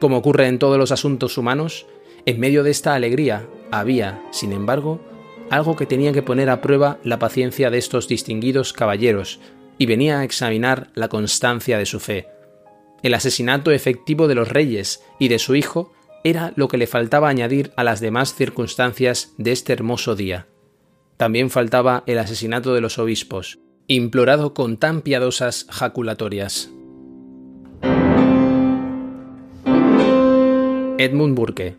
Como 0.00 0.16
ocurre 0.16 0.48
en 0.48 0.58
todos 0.58 0.78
los 0.78 0.90
asuntos 0.90 1.38
humanos, 1.38 1.86
en 2.24 2.40
medio 2.40 2.62
de 2.62 2.70
esta 2.70 2.94
alegría 2.94 3.46
había, 3.70 4.22
sin 4.30 4.52
embargo, 4.52 5.00
algo 5.50 5.76
que 5.76 5.86
tenía 5.86 6.12
que 6.12 6.22
poner 6.22 6.50
a 6.50 6.60
prueba 6.60 6.98
la 7.04 7.18
paciencia 7.18 7.70
de 7.70 7.78
estos 7.78 8.08
distinguidos 8.08 8.72
caballeros, 8.72 9.38
y 9.78 9.86
venía 9.86 10.20
a 10.20 10.24
examinar 10.24 10.88
la 10.94 11.08
constancia 11.08 11.78
de 11.78 11.86
su 11.86 12.00
fe. 12.00 12.35
El 13.06 13.14
asesinato 13.14 13.70
efectivo 13.70 14.26
de 14.26 14.34
los 14.34 14.48
reyes 14.48 15.00
y 15.20 15.28
de 15.28 15.38
su 15.38 15.54
hijo 15.54 15.92
era 16.24 16.52
lo 16.56 16.66
que 16.66 16.76
le 16.76 16.88
faltaba 16.88 17.28
añadir 17.28 17.70
a 17.76 17.84
las 17.84 18.00
demás 18.00 18.34
circunstancias 18.34 19.32
de 19.38 19.52
este 19.52 19.72
hermoso 19.72 20.16
día. 20.16 20.48
También 21.16 21.48
faltaba 21.50 22.02
el 22.08 22.18
asesinato 22.18 22.74
de 22.74 22.80
los 22.80 22.98
obispos, 22.98 23.60
implorado 23.86 24.54
con 24.54 24.76
tan 24.76 25.02
piadosas 25.02 25.68
jaculatorias. 25.70 26.68
Edmund 30.98 31.36
Burke. 31.36 31.76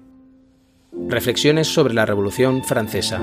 Reflexiones 1.09 1.67
sobre 1.67 1.93
la 1.93 2.05
Revolución 2.05 2.63
Francesa. 2.63 3.21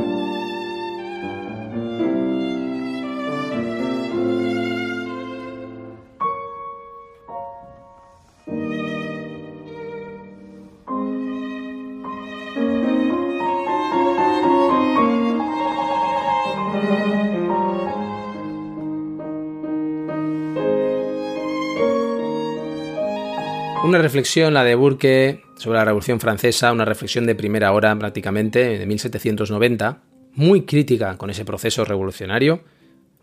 Una 23.85 23.99
reflexión, 23.99 24.55
la 24.55 24.64
de 24.64 24.76
Burke, 24.76 25.43
sobre 25.57 25.76
la 25.76 25.85
Revolución 25.85 26.19
Francesa, 26.19 26.73
una 26.73 26.87
reflexión 26.87 27.26
de 27.26 27.35
primera 27.35 27.71
hora 27.71 27.95
prácticamente, 27.99 28.79
de 28.79 28.87
1790, 28.87 30.00
muy 30.33 30.62
crítica 30.62 31.19
con 31.19 31.29
ese 31.29 31.45
proceso 31.45 31.85
revolucionario, 31.85 32.62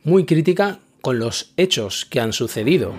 muy 0.04 0.26
crítica 0.26 0.78
con 1.02 1.18
los 1.18 1.54
hechos 1.58 2.06
que 2.06 2.20
han 2.20 2.32
sucedido. 2.32 2.94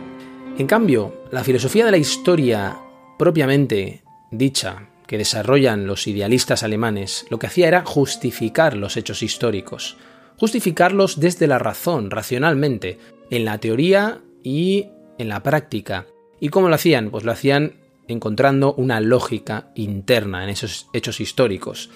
En 0.58 0.66
cambio, 0.66 1.22
la 1.30 1.44
filosofía 1.44 1.84
de 1.84 1.92
la 1.92 1.98
historia 1.98 2.78
propiamente 3.16 4.02
dicha, 4.32 4.88
que 5.06 5.16
desarrollan 5.16 5.86
los 5.86 6.08
idealistas 6.08 6.64
alemanes, 6.64 7.26
lo 7.30 7.38
que 7.38 7.46
hacía 7.46 7.68
era 7.68 7.84
justificar 7.84 8.76
los 8.76 8.96
hechos 8.96 9.22
históricos, 9.22 9.96
justificarlos 10.36 11.20
desde 11.20 11.46
la 11.46 11.60
razón, 11.60 12.10
racionalmente, 12.10 12.98
en 13.30 13.44
la 13.44 13.58
teoría 13.58 14.20
y 14.42 14.88
en 15.18 15.28
la 15.28 15.44
práctica, 15.44 16.08
¿Y 16.42 16.48
cómo 16.48 16.68
lo 16.68 16.74
hacían? 16.74 17.10
Pues 17.10 17.22
lo 17.22 17.30
hacían 17.30 17.74
encontrando 18.08 18.74
una 18.74 19.00
lógica 19.00 19.68
interna 19.76 20.42
en 20.42 20.50
esos 20.50 20.88
hechos 20.92 21.20
históricos. 21.20 21.88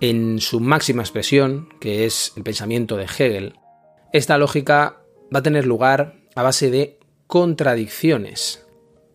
En 0.00 0.40
su 0.40 0.58
máxima 0.58 1.02
expresión, 1.02 1.68
que 1.80 2.06
es 2.06 2.32
el 2.34 2.42
pensamiento 2.42 2.96
de 2.96 3.04
Hegel, 3.04 3.58
esta 4.14 4.38
lógica 4.38 5.02
va 5.32 5.40
a 5.40 5.42
tener 5.42 5.66
lugar 5.66 6.14
a 6.34 6.42
base 6.42 6.70
de 6.70 6.98
contradicciones. 7.26 8.64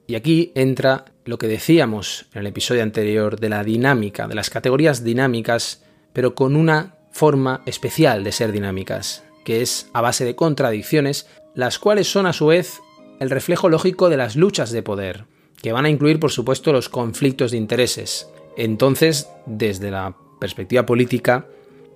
Y 0.05 0.13
aquí 0.13 0.51
entra 0.53 1.05
lo 1.25 1.39
que 1.39 1.47
decíamos 1.47 2.27
en 2.35 2.41
el 2.41 2.47
episodio 2.47 2.83
anterior 2.83 3.39
de 3.39 3.49
la 3.49 3.63
dinámica, 3.63 4.27
de 4.27 4.35
las 4.35 4.51
categorías 4.51 5.03
dinámicas, 5.03 5.83
pero 6.13 6.35
con 6.35 6.55
una 6.55 6.93
forma 7.11 7.63
especial 7.65 8.23
de 8.23 8.31
ser 8.31 8.51
dinámicas, 8.51 9.23
que 9.45 9.63
es 9.63 9.89
a 9.93 10.01
base 10.01 10.25
de 10.25 10.35
contradicciones, 10.35 11.27
las 11.55 11.79
cuales 11.79 12.07
son 12.07 12.27
a 12.27 12.33
su 12.33 12.45
vez 12.45 12.81
el 13.19 13.29
reflejo 13.29 13.69
lógico 13.69 14.09
de 14.09 14.17
las 14.17 14.35
luchas 14.35 14.71
de 14.71 14.83
poder, 14.83 15.25
que 15.61 15.71
van 15.71 15.85
a 15.85 15.89
incluir 15.89 16.19
por 16.19 16.31
supuesto 16.31 16.71
los 16.71 16.89
conflictos 16.89 17.51
de 17.51 17.57
intereses. 17.57 18.29
Entonces, 18.57 19.29
desde 19.45 19.91
la 19.91 20.15
perspectiva 20.39 20.85
política, 20.85 21.47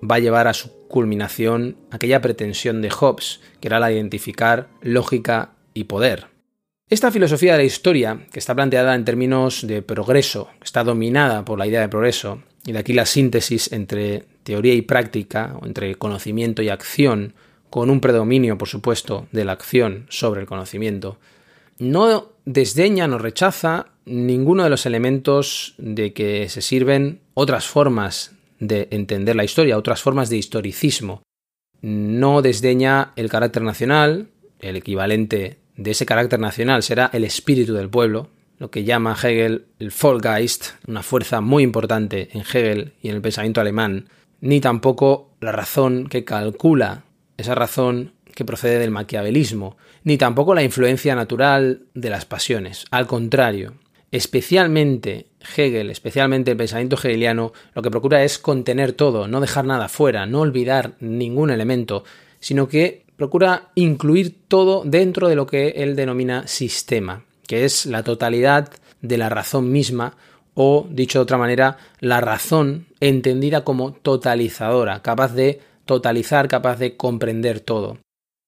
va 0.08 0.16
a 0.16 0.20
llevar 0.20 0.48
a 0.48 0.54
su 0.54 0.70
culminación 0.88 1.76
aquella 1.90 2.20
pretensión 2.20 2.82
de 2.82 2.90
Hobbes, 2.90 3.40
que 3.60 3.68
era 3.68 3.80
la 3.80 3.88
de 3.88 3.94
identificar 3.94 4.68
lógica 4.82 5.52
y 5.74 5.84
poder. 5.84 6.26
Esta 6.88 7.12
filosofía 7.12 7.52
de 7.52 7.58
la 7.58 7.64
historia, 7.64 8.26
que 8.32 8.40
está 8.40 8.54
planteada 8.54 8.94
en 8.96 9.04
términos 9.04 9.64
de 9.66 9.82
progreso, 9.82 10.48
está 10.62 10.82
dominada 10.82 11.44
por 11.44 11.58
la 11.58 11.66
idea 11.66 11.80
de 11.80 11.88
progreso, 11.88 12.42
y 12.66 12.72
de 12.72 12.80
aquí 12.80 12.92
la 12.92 13.06
síntesis 13.06 13.70
entre 13.72 14.24
teoría 14.42 14.74
y 14.74 14.82
práctica, 14.82 15.56
o 15.60 15.66
entre 15.66 15.94
conocimiento 15.94 16.62
y 16.62 16.68
acción, 16.68 17.34
con 17.70 17.88
un 17.88 18.00
predominio, 18.00 18.58
por 18.58 18.68
supuesto, 18.68 19.26
de 19.32 19.44
la 19.44 19.52
acción 19.52 20.06
sobre 20.08 20.40
el 20.40 20.46
conocimiento, 20.46 21.18
no 21.78 22.32
desdeña, 22.44 23.08
no 23.08 23.18
rechaza 23.18 23.86
ninguno 24.04 24.64
de 24.64 24.70
los 24.70 24.86
elementos 24.86 25.74
de 25.78 26.12
que 26.12 26.48
se 26.48 26.60
sirven 26.60 27.20
otras 27.34 27.66
formas 27.66 28.32
de 28.58 28.88
entender 28.90 29.36
la 29.36 29.44
historia, 29.44 29.78
otras 29.78 30.02
formas 30.02 30.28
de 30.28 30.36
historicismo. 30.36 31.22
No 31.80 32.42
desdeña 32.42 33.12
el 33.16 33.30
carácter 33.30 33.62
nacional, 33.62 34.28
el 34.58 34.76
equivalente 34.76 35.58
de 35.76 35.90
ese 35.92 36.04
carácter 36.04 36.38
nacional 36.38 36.82
será 36.82 37.08
el 37.14 37.24
espíritu 37.24 37.72
del 37.72 37.88
pueblo, 37.88 38.28
lo 38.58 38.70
que 38.70 38.84
llama 38.84 39.16
Hegel 39.16 39.64
el 39.78 39.90
Volksgeist, 39.90 40.72
una 40.86 41.02
fuerza 41.02 41.40
muy 41.40 41.62
importante 41.62 42.28
en 42.32 42.40
Hegel 42.40 42.92
y 43.00 43.08
en 43.08 43.16
el 43.16 43.22
pensamiento 43.22 43.62
alemán, 43.62 44.10
ni 44.42 44.60
tampoco 44.60 45.30
la 45.40 45.52
razón 45.52 46.08
que 46.08 46.24
calcula 46.24 47.04
esa 47.40 47.54
razón 47.54 48.12
que 48.34 48.44
procede 48.44 48.78
del 48.78 48.90
maquiavelismo, 48.90 49.76
ni 50.04 50.16
tampoco 50.16 50.54
la 50.54 50.62
influencia 50.62 51.14
natural 51.14 51.82
de 51.94 52.10
las 52.10 52.24
pasiones. 52.24 52.84
Al 52.90 53.06
contrario, 53.06 53.74
especialmente 54.10 55.26
Hegel, 55.56 55.90
especialmente 55.90 56.50
el 56.50 56.56
pensamiento 56.56 56.96
hegeliano, 56.96 57.52
lo 57.74 57.82
que 57.82 57.90
procura 57.90 58.22
es 58.24 58.38
contener 58.38 58.92
todo, 58.92 59.28
no 59.28 59.40
dejar 59.40 59.64
nada 59.64 59.88
fuera, 59.88 60.26
no 60.26 60.40
olvidar 60.40 60.92
ningún 61.00 61.50
elemento, 61.50 62.04
sino 62.38 62.68
que 62.68 63.04
procura 63.16 63.70
incluir 63.74 64.36
todo 64.48 64.82
dentro 64.84 65.28
de 65.28 65.36
lo 65.36 65.46
que 65.46 65.68
él 65.76 65.96
denomina 65.96 66.46
sistema, 66.46 67.24
que 67.46 67.64
es 67.64 67.86
la 67.86 68.02
totalidad 68.02 68.70
de 69.02 69.18
la 69.18 69.28
razón 69.28 69.70
misma, 69.70 70.16
o, 70.54 70.86
dicho 70.90 71.18
de 71.18 71.22
otra 71.22 71.38
manera, 71.38 71.78
la 72.00 72.20
razón 72.20 72.86
entendida 73.00 73.64
como 73.64 73.92
totalizadora, 73.92 75.00
capaz 75.00 75.34
de 75.34 75.60
totalizar, 75.90 76.46
capaz 76.46 76.78
de 76.78 76.96
comprender 76.96 77.58
todo. 77.58 77.98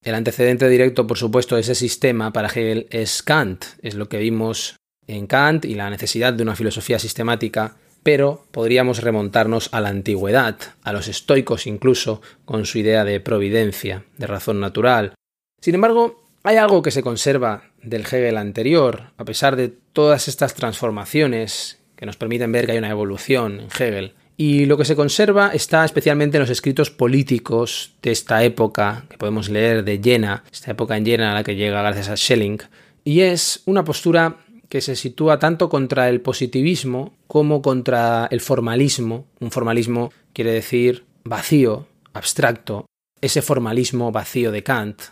El 0.05 0.15
antecedente 0.15 0.69
directo, 0.69 1.09
por 1.09 1.19
supuesto, 1.19 1.57
de 1.57 1.63
ese 1.63 1.75
sistema 1.75 2.33
para 2.33 2.47
Hegel 2.47 2.87
es 2.91 3.21
Kant, 3.21 3.65
es 3.83 3.97
lo 3.97 4.09
que 4.09 4.19
vimos 4.19 4.77
en 5.09 5.27
Kant 5.27 5.65
y 5.65 5.75
la 5.75 5.91
necesidad 5.91 6.33
de 6.33 6.45
una 6.45 6.55
filosofía 6.55 7.01
sistemática, 7.01 7.75
pero 8.05 8.47
podríamos 8.53 9.03
remontarnos 9.03 9.71
a 9.73 9.81
la 9.81 9.89
antigüedad, 9.89 10.57
a 10.85 10.93
los 10.93 11.09
estoicos 11.09 11.67
incluso, 11.67 12.23
con 12.45 12.65
su 12.65 12.79
idea 12.79 13.05
de 13.05 13.19
providencia, 13.19 14.05
de 14.19 14.29
razón 14.29 14.61
natural. 14.61 15.15
Sin 15.61 15.75
embargo, 15.75 16.23
hay 16.45 16.59
algo 16.59 16.81
que 16.81 16.93
se 16.93 17.03
conserva 17.03 17.73
del 17.83 18.03
Hegel 18.03 18.37
anterior, 18.37 19.11
a 19.17 19.25
pesar 19.25 19.57
de 19.57 19.67
todas 19.67 20.29
estas 20.29 20.55
transformaciones 20.55 21.81
que 21.97 22.07
nos 22.07 22.17
permiten 22.17 22.53
ver 22.53 22.67
que 22.67 22.73
hay 22.73 22.79
una 22.79 22.91
evolución 22.91 23.59
en 23.59 23.67
Hegel. 23.67 24.15
Y 24.37 24.67
lo 24.67 24.77
que 24.77 24.85
se 24.85 24.97
conserva 24.97 25.51
está 25.53 25.85
especialmente 25.85 26.37
en 26.37 26.43
los 26.43 26.51
escritos 26.51 26.91
políticos 26.91 27.95
de 28.03 28.13
esta 28.13 28.43
época, 28.43 29.05
que 29.09 29.19
podemos 29.19 29.49
leer 29.49 29.85
de 29.85 30.01
Jena, 30.03 30.45
esta 30.51 30.71
época 30.71 30.97
en 30.97 31.05
Jena 31.05 31.33
a 31.33 31.35
la 31.35 31.45
que 31.45 31.55
llega 31.55 31.83
gracias 31.83 32.09
a 32.09 32.17
Schelling, 32.17 32.59
y 33.05 33.21
es 33.21 33.63
una 33.67 33.85
postura 33.85 34.39
que 34.69 34.81
se 34.81 34.97
sitúa 34.97 35.39
tanto 35.39 35.69
contra 35.69 36.09
el 36.09 36.23
positivismo 36.23 37.13
como 37.27 37.61
contra 37.61 38.27
el 38.31 38.41
formalismo. 38.41 39.27
Un 39.39 39.51
formalismo 39.51 40.11
quiere 40.33 40.53
decir 40.53 41.05
vacío, 41.25 41.87
abstracto, 42.15 42.87
ese 43.21 43.43
formalismo 43.43 44.13
vacío 44.13 44.51
de 44.51 44.63
Kant. 44.63 45.03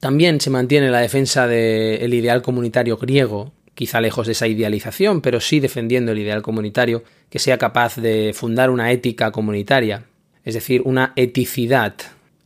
También 0.00 0.38
se 0.40 0.50
mantiene 0.50 0.90
la 0.90 1.00
defensa 1.00 1.46
del 1.46 2.12
ideal 2.12 2.42
comunitario 2.42 2.98
griego, 2.98 3.54
quizá 3.76 4.00
lejos 4.00 4.26
de 4.26 4.32
esa 4.32 4.48
idealización, 4.48 5.20
pero 5.20 5.38
sí 5.38 5.60
defendiendo 5.60 6.10
el 6.10 6.18
ideal 6.18 6.42
comunitario, 6.42 7.04
que 7.30 7.38
sea 7.38 7.58
capaz 7.58 7.96
de 7.96 8.32
fundar 8.34 8.70
una 8.70 8.90
ética 8.90 9.30
comunitaria, 9.30 10.06
es 10.44 10.54
decir, 10.54 10.82
una 10.84 11.12
eticidad, 11.14 11.94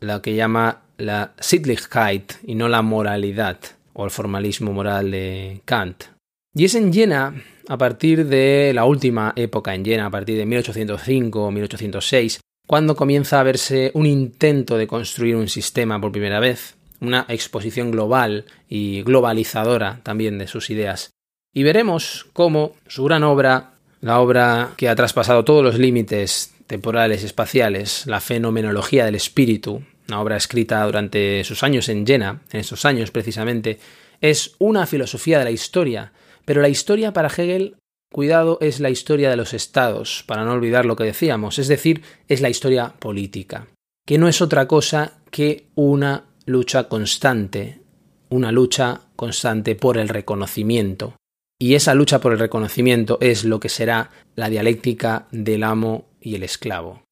la 0.01 0.21
que 0.21 0.35
llama 0.35 0.83
la 0.99 1.33
Sittlichkeit 1.39 2.33
y 2.43 2.55
no 2.55 2.69
la 2.69 2.83
moralidad 2.83 3.59
o 3.93 4.05
el 4.05 4.11
formalismo 4.11 4.73
moral 4.73 5.11
de 5.11 5.63
Kant. 5.65 6.05
Y 6.53 6.65
es 6.65 6.75
en 6.75 6.93
Jena, 6.93 7.33
a 7.69 7.79
partir 7.79 8.27
de 8.27 8.73
la 8.75 8.85
última 8.85 9.33
época 9.37 9.75
en 9.75 9.85
Jena, 9.85 10.07
a 10.07 10.11
partir 10.11 10.37
de 10.37 10.47
1805 10.47 11.45
o 11.45 11.51
1806, 11.53 12.41
cuando 12.67 12.97
comienza 12.97 13.39
a 13.39 13.45
verse 13.45 13.93
un 13.95 14.07
intento 14.07 14.77
de 14.77 14.89
construir 14.89 15.37
un 15.37 15.49
sistema 15.49 16.01
por 16.01 16.11
primera 16.11 16.41
vez, 16.41 16.77
una 17.01 17.25
exposición 17.29 17.91
global 17.91 18.47
y 18.69 19.03
globalizadora 19.03 20.01
también 20.03 20.39
de 20.39 20.49
sus 20.49 20.71
ideas. 20.71 21.11
Y 21.53 21.63
veremos 21.65 22.27
cómo 22.33 22.77
su 22.87 23.05
gran 23.05 23.25
obra, 23.25 23.73
la 24.01 24.21
obra 24.21 24.71
que 24.77 24.89
ha 24.89 24.95
traspasado 24.95 25.45
todos 25.45 25.65
los 25.65 25.79
límites 25.79 26.55
temporales 26.67 27.23
y 27.23 27.27
espaciales, 27.27 28.07
la 28.07 28.21
fenomenología 28.21 29.05
del 29.05 29.17
espíritu, 29.17 29.83
una 30.09 30.21
obra 30.21 30.37
escrita 30.37 30.85
durante 30.85 31.43
sus 31.45 31.63
años 31.63 31.89
en 31.89 32.07
Jena, 32.07 32.43
en 32.53 32.61
esos 32.61 32.85
años 32.85 33.11
precisamente, 33.11 33.81
es 34.21 34.55
una 34.59 34.87
filosofía 34.87 35.39
de 35.39 35.45
la 35.45 35.51
historia, 35.51 36.13
pero 36.45 36.63
la 36.63 36.69
historia 36.69 37.13
para 37.13 37.29
Hegel, 37.29 37.77
cuidado, 38.13 38.59
es 38.61 38.79
la 38.81 38.91
historia 38.91 39.31
de 39.31 39.37
los 39.37 39.53
estados, 39.53 40.25
para 40.27 40.45
no 40.45 40.53
olvidar 40.53 40.85
lo 40.85 40.97
que 40.97 41.05
decíamos, 41.05 41.59
es 41.59 41.69
decir, 41.69 42.03
es 42.29 42.41
la 42.41 42.51
historia 42.51 42.95
política. 42.99 43.67
que 44.07 44.19
no 44.19 44.27
es 44.27 44.41
otra 44.41 44.67
cosa 44.67 45.19
que 45.31 45.69
una 45.77 46.25
lucha 46.45 46.89
constante, 46.89 47.81
una 48.29 48.51
lucha 48.51 49.03
constante 49.15 49.77
por 49.77 49.99
el 49.99 50.09
reconocimiento. 50.09 51.15
Y 51.63 51.75
esa 51.75 51.95
lucha 51.95 52.21
por 52.21 52.33
el 52.33 52.39
reconocimiento 52.39 53.19
es 53.21 53.45
lo 53.45 53.61
que 53.61 53.69
será 53.69 54.09
la 54.35 54.49
dialéctica 54.49 55.27
del 55.31 55.63
amo 55.63 56.07
y 56.19 56.35
el 56.35 56.43
esclavo. 56.43 57.03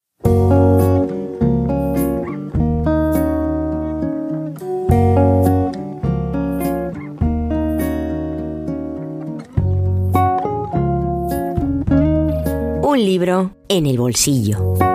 Un 12.83 13.05
libro 13.05 13.55
en 13.69 13.87
el 13.87 13.99
bolsillo. 13.99 14.88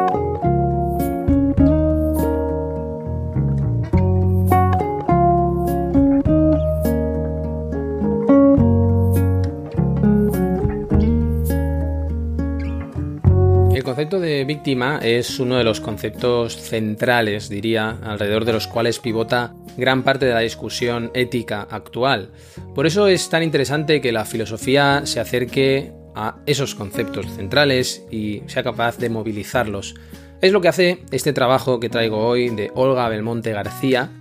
Es 14.66 15.40
uno 15.40 15.58
de 15.58 15.66
los 15.66 15.82
conceptos 15.82 16.56
centrales, 16.56 17.50
diría, 17.50 17.98
alrededor 18.02 18.46
de 18.46 18.54
los 18.54 18.68
cuales 18.68 19.00
pivota 19.00 19.54
gran 19.78 20.04
parte 20.04 20.26
de 20.26 20.34
la 20.34 20.40
discusión 20.40 21.12
ética 21.14 21.68
actual. 21.70 22.32
Por 22.74 22.88
eso 22.88 23.08
es 23.08 23.30
tan 23.30 23.44
interesante 23.44 24.00
que 24.00 24.14
la 24.14 24.24
filosofía 24.24 25.02
se 25.06 25.20
acerque 25.20 25.92
a 26.16 26.38
esos 26.46 26.76
conceptos 26.76 27.26
centrales 27.36 28.06
y 28.10 28.42
sea 28.48 28.64
capaz 28.64 28.98
de 28.98 29.10
movilizarlos. 29.10 29.96
Es 30.42 30.54
lo 30.54 30.62
que 30.62 30.70
hace 30.70 31.04
este 31.12 31.34
trabajo 31.34 31.82
que 31.82 31.90
traigo 31.90 32.26
hoy 32.26 32.50
de 32.50 32.72
Olga 32.74 33.10
Belmonte 33.10 33.52
García, 33.52 34.12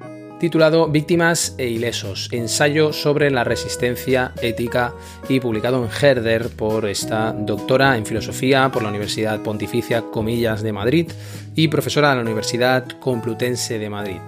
titulado 0.43 0.89
Víctimas 0.89 1.55
e 1.57 1.69
Ilesos, 1.69 2.29
ensayo 2.33 2.93
sobre 2.93 3.31
la 3.31 3.45
resistencia 3.45 4.33
ética 4.43 4.93
y 5.29 5.39
publicado 5.39 5.85
en 5.85 5.89
Herder 5.89 6.49
por 6.49 6.89
esta 6.89 7.33
doctora 7.33 7.97
en 7.97 8.05
filosofía 8.05 8.69
por 8.73 8.83
la 8.83 8.89
Universidad 8.89 9.41
Pontificia 9.41 10.03
Comillas 10.03 10.65
de 10.65 10.73
Madrid 10.73 11.13
y 11.55 11.69
profesora 11.69 12.11
de 12.11 12.17
la 12.17 12.23
Universidad 12.23 12.89
Complutense 12.99 13.79
de 13.79 13.89
Madrid. 13.89 14.21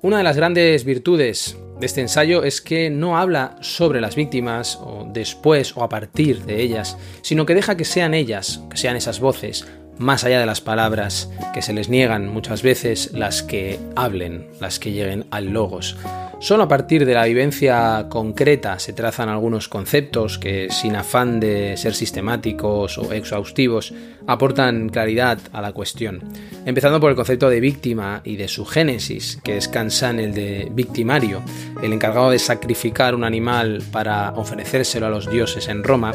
Una 0.00 0.18
de 0.18 0.22
las 0.22 0.36
grandes 0.36 0.84
virtudes 0.84 1.58
de 1.80 1.86
este 1.86 2.02
ensayo 2.02 2.44
es 2.44 2.60
que 2.60 2.88
no 2.88 3.18
habla 3.18 3.56
sobre 3.60 4.00
las 4.00 4.14
víctimas 4.14 4.78
o 4.80 5.08
después 5.12 5.76
o 5.76 5.82
a 5.82 5.88
partir 5.88 6.44
de 6.44 6.62
ellas, 6.62 6.96
sino 7.22 7.46
que 7.46 7.56
deja 7.56 7.76
que 7.76 7.84
sean 7.84 8.14
ellas, 8.14 8.62
que 8.70 8.76
sean 8.76 8.94
esas 8.94 9.18
voces, 9.18 9.66
más 9.98 10.24
allá 10.24 10.40
de 10.40 10.46
las 10.46 10.60
palabras 10.60 11.30
que 11.54 11.62
se 11.62 11.72
les 11.72 11.88
niegan 11.88 12.28
muchas 12.28 12.62
veces, 12.62 13.12
las 13.12 13.42
que 13.42 13.78
hablen, 13.96 14.48
las 14.60 14.78
que 14.78 14.92
lleguen 14.92 15.26
al 15.30 15.46
logos. 15.46 15.96
Solo 16.40 16.62
a 16.62 16.68
partir 16.68 17.04
de 17.04 17.14
la 17.14 17.24
vivencia 17.24 18.06
concreta 18.08 18.78
se 18.78 18.92
trazan 18.92 19.28
algunos 19.28 19.68
conceptos 19.68 20.38
que, 20.38 20.68
sin 20.70 20.94
afán 20.94 21.40
de 21.40 21.76
ser 21.76 21.94
sistemáticos 21.94 22.96
o 22.96 23.12
exhaustivos, 23.12 23.92
aportan 24.28 24.88
claridad 24.88 25.40
a 25.52 25.60
la 25.60 25.72
cuestión. 25.72 26.22
Empezando 26.64 27.00
por 27.00 27.10
el 27.10 27.16
concepto 27.16 27.50
de 27.50 27.58
víctima 27.58 28.20
y 28.24 28.36
de 28.36 28.46
su 28.46 28.64
génesis, 28.64 29.40
que 29.42 29.56
es 29.56 29.66
Kansan 29.66 30.20
el 30.20 30.32
de 30.32 30.68
victimario, 30.70 31.42
el 31.82 31.92
encargado 31.92 32.30
de 32.30 32.38
sacrificar 32.38 33.16
un 33.16 33.24
animal 33.24 33.82
para 33.90 34.30
ofrecérselo 34.36 35.06
a 35.06 35.10
los 35.10 35.28
dioses 35.28 35.66
en 35.66 35.82
Roma, 35.82 36.12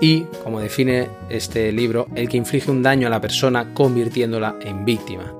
y, 0.00 0.22
como 0.42 0.60
define 0.60 1.08
este 1.28 1.70
libro, 1.72 2.06
el 2.14 2.28
que 2.28 2.36
inflige 2.36 2.70
un 2.70 2.82
daño 2.82 3.06
a 3.06 3.10
la 3.10 3.20
persona 3.20 3.72
convirtiéndola 3.74 4.56
en 4.62 4.84
víctima. 4.84 5.34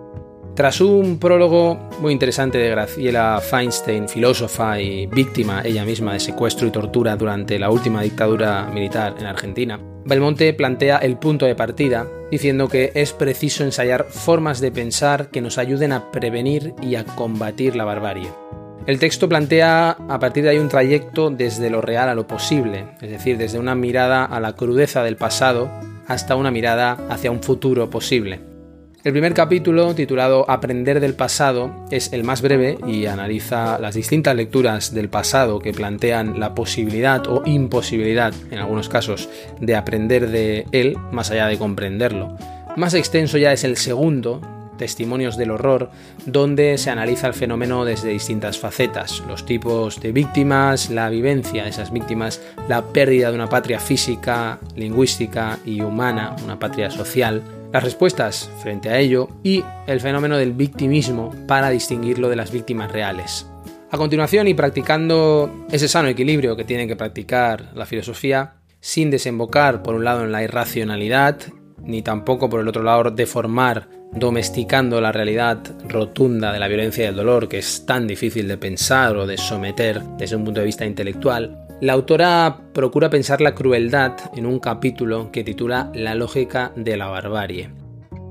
Tras 0.55 0.81
un 0.81 1.19
prólogo 1.19 1.89
muy 2.01 2.13
interesante 2.13 2.59
de 2.59 2.69
Graciela 2.69 3.41
Feinstein, 3.41 4.09
filósofa 4.09 4.81
y 4.81 5.07
víctima 5.07 5.63
ella 5.65 5.85
misma 5.85 6.13
de 6.13 6.21
secuestro 6.21 6.67
y 6.67 6.71
tortura 6.71 7.17
durante 7.17 7.59
la 7.59 7.71
última 7.71 8.03
dictadura 8.03 8.69
militar 8.73 9.15
en 9.19 9.27
Argentina, 9.27 9.81
Belmonte 10.05 10.53
plantea 10.55 10.99
el 10.99 11.19
punto 11.19 11.47
de 11.47 11.55
partida 11.55 12.07
diciendo 12.31 12.69
que 12.69 12.91
es 12.95 13.13
preciso 13.13 13.65
ensayar 13.65 14.05
formas 14.05 14.61
de 14.61 14.73
pensar 14.73 15.31
que 15.31 15.41
nos 15.41 15.59
ayuden 15.59 15.93
a 15.93 16.11
prevenir 16.11 16.75
y 16.83 16.95
a 16.95 17.05
combatir 17.05 17.77
la 17.77 17.85
barbarie. 17.85 18.29
El 18.91 18.99
texto 18.99 19.29
plantea 19.29 19.91
a 19.91 20.19
partir 20.19 20.43
de 20.43 20.51
ahí 20.51 20.59
un 20.59 20.69
trayecto 20.69 21.31
desde 21.31 21.71
lo 21.71 21.81
real 21.81 22.09
a 22.09 22.15
lo 22.17 22.27
posible, 22.27 22.87
es 23.01 23.09
decir, 23.09 23.39
desde 23.39 23.57
una 23.57 23.77
mirada 23.77 24.25
a 24.25 24.41
la 24.41 24.55
crudeza 24.57 25.05
del 25.05 25.15
pasado 25.15 25.71
hasta 26.09 26.35
una 26.35 26.51
mirada 26.51 26.99
hacia 27.09 27.31
un 27.31 27.41
futuro 27.41 27.89
posible. 27.89 28.41
El 29.05 29.13
primer 29.13 29.33
capítulo, 29.33 29.95
titulado 29.95 30.45
Aprender 30.51 30.99
del 30.99 31.15
pasado, 31.15 31.87
es 31.93 32.13
el 32.13 32.25
más 32.25 32.43
breve 32.43 32.79
y 32.85 33.07
analiza 33.07 33.79
las 33.79 33.95
distintas 33.95 34.35
lecturas 34.35 34.93
del 34.93 35.09
pasado 35.09 35.61
que 35.61 35.73
plantean 35.73 36.41
la 36.41 36.57
posibilidad 36.57 37.25
o 37.29 37.45
imposibilidad, 37.47 38.35
en 38.51 38.59
algunos 38.59 38.89
casos, 38.89 39.29
de 39.61 39.77
aprender 39.77 40.29
de 40.31 40.67
él 40.73 40.97
más 41.13 41.31
allá 41.31 41.47
de 41.47 41.59
comprenderlo. 41.59 42.37
Más 42.77 42.95
extenso 42.95 43.39
ya 43.39 43.53
es 43.53 43.63
el 43.63 43.77
segundo, 43.77 44.41
Testimonios 44.81 45.37
del 45.37 45.51
Horror, 45.51 45.91
donde 46.25 46.79
se 46.79 46.89
analiza 46.89 47.27
el 47.27 47.35
fenómeno 47.35 47.85
desde 47.85 48.09
distintas 48.09 48.59
facetas, 48.59 49.23
los 49.29 49.45
tipos 49.45 50.01
de 50.01 50.11
víctimas, 50.11 50.89
la 50.89 51.11
vivencia 51.11 51.65
de 51.65 51.69
esas 51.69 51.93
víctimas, 51.93 52.41
la 52.67 52.83
pérdida 52.83 53.29
de 53.29 53.35
una 53.35 53.51
patria 53.51 53.79
física, 53.79 54.59
lingüística 54.77 55.59
y 55.67 55.83
humana, 55.83 56.35
una 56.45 56.59
patria 56.59 56.91
social, 56.91 57.43
las 57.71 57.85
respuestas 57.85 58.51
frente 58.63 58.89
a 58.89 58.99
ello 58.99 59.29
y 59.43 59.63
el 59.87 60.01
fenómeno 60.01 60.39
del 60.39 60.55
victimismo 60.55 61.35
para 61.47 61.69
distinguirlo 61.69 62.31
de 62.31 62.37
las 62.37 62.51
víctimas 62.51 62.91
reales. 62.91 63.47
A 63.91 63.99
continuación, 63.99 64.49
y 64.49 64.55
practicando 64.55 65.67
ese 65.71 65.89
sano 65.89 66.09
equilibrio 66.09 66.57
que 66.57 66.65
tiene 66.65 66.87
que 66.87 66.97
practicar 66.97 67.73
la 67.75 67.85
filosofía, 67.85 68.55
sin 68.81 69.11
desembocar 69.11 69.83
por 69.83 69.95
un 69.95 70.05
lado 70.05 70.25
en 70.25 70.33
la 70.33 70.43
irracionalidad, 70.43 71.37
ni 71.85 72.03
tampoco 72.03 72.49
por 72.49 72.61
el 72.61 72.69
otro 72.69 72.83
lado 72.83 73.11
deformar 73.11 73.89
domesticando 74.13 75.01
la 75.01 75.13
realidad 75.13 75.59
rotunda 75.89 76.53
de 76.53 76.59
la 76.59 76.69
violencia 76.69 77.05
y 77.05 77.09
el 77.09 77.17
dolor 77.17 77.49
que 77.49 77.59
es 77.59 77.87
tan 77.87 78.07
difícil 78.07 78.49
de 78.49 78.59
pensar 78.59 79.17
o 79.17 79.27
de 79.27 79.39
someter 79.39 80.03
desde 80.19 80.37
un 80.37 80.45
punto 80.45 80.61
de 80.61 80.67
vista 80.67 80.85
intelectual, 80.85 81.67
la 81.81 81.93
autora 81.95 82.61
procura 82.75 83.09
pensar 83.09 83.41
la 83.41 83.55
crueldad 83.55 84.13
en 84.35 84.47
un 84.47 84.59
capítulo 84.59 85.31
que 85.33 85.45
titula 85.45 85.91
La 85.95 86.15
lógica 86.15 86.73
de 86.77 86.97
la 86.97 87.07
barbarie. 87.07 87.71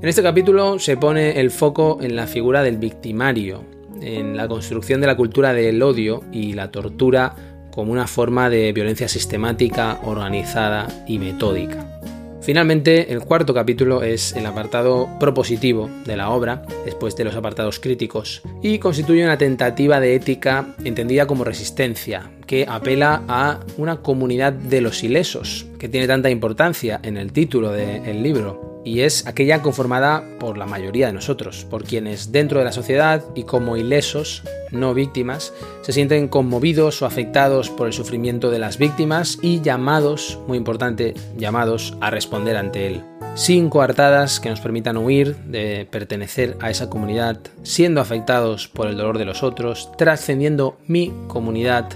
En 0.02 0.08
este 0.08 0.24
capítulo 0.24 0.80
se 0.80 0.98
pone 0.98 1.40
el 1.40 1.52
foco 1.52 1.98
en 2.02 2.16
la 2.16 2.28
figura 2.28 2.62
del 2.62 2.78
victimario, 2.78 3.64
en 4.02 4.38
la 4.38 4.48
construcción 4.48 5.02
de 5.02 5.08
la 5.08 5.18
cultura 5.18 5.54
del 5.54 5.82
odio 5.82 6.24
y 6.32 6.54
la 6.54 6.72
tortura 6.72 7.36
como 7.72 7.92
una 7.92 8.08
forma 8.08 8.50
de 8.50 8.72
violencia 8.72 9.08
sistemática, 9.08 10.00
organizada 10.04 10.88
y 11.08 11.20
metódica. 11.20 12.00
Finalmente, 12.42 13.12
el 13.12 13.20
cuarto 13.20 13.54
capítulo 13.54 14.02
es 14.02 14.34
el 14.34 14.46
apartado 14.46 15.10
propositivo 15.20 15.90
de 16.06 16.18
la 16.18 16.30
obra, 16.30 16.64
después 16.86 17.16
de 17.16 17.26
los 17.26 17.36
apartados 17.36 17.80
críticos, 17.80 18.42
y 18.62 18.80
constituye 18.80 19.24
una 19.24 19.38
tentativa 19.38 20.00
de 20.00 20.16
ética 20.16 20.74
entendida 20.84 21.28
como 21.28 21.44
resistencia, 21.44 22.32
que 22.50 22.66
apela 22.68 23.22
a 23.28 23.60
una 23.78 23.98
comunidad 23.98 24.54
de 24.54 24.82
los 24.82 25.04
ilesos, 25.04 25.68
que 25.78 25.88
tiene 25.88 26.08
tanta 26.08 26.32
importancia 26.32 27.00
en 27.04 27.16
el 27.16 27.32
título 27.32 27.72
del 27.72 28.24
libro, 28.24 28.82
y 28.84 29.02
es 29.02 29.28
aquella 29.28 29.62
conformada 29.62 30.24
por 30.40 30.58
la 30.58 30.66
mayoría 30.66 31.06
de 31.06 31.14
nosotros, 31.14 31.68
por 31.70 31.84
quienes 31.84 32.32
dentro 32.32 32.58
de 32.58 32.66
la 32.66 32.72
sociedad 32.72 33.24
y 33.36 33.44
como 33.44 33.78
ilesos, 33.78 34.42
no 34.72 34.96
víctimas, 34.96 35.54
se 35.84 35.94
sienten 35.94 36.28
conmovidos 36.28 37.04
o 37.04 37.06
afectados 37.06 37.70
por 37.70 37.86
el 37.86 37.94
sufrimiento 37.94 38.50
de 38.50 38.58
las 38.58 38.80
víctimas 38.80 39.38
y 39.44 39.62
llamados, 39.62 40.40
muy 40.48 40.58
importante, 40.58 41.14
llamados 41.38 41.96
a 42.02 42.10
responder 42.10 42.58
ante 42.58 42.88
él. 42.88 43.04
Sin 43.36 43.70
coartadas 43.70 44.40
que 44.40 44.50
nos 44.50 44.60
permitan 44.60 44.98
huir 44.98 45.36
de 45.46 45.88
pertenecer 45.90 46.58
a 46.60 46.72
esa 46.72 46.90
comunidad, 46.90 47.40
siendo 47.62 48.02
afectados 48.02 48.68
por 48.68 48.88
el 48.88 48.98
dolor 48.98 49.20
de 49.20 49.26
los 49.26 49.44
otros, 49.44 49.92
trascendiendo 49.98 50.78
mi 50.88 51.14
comunidad, 51.28 51.90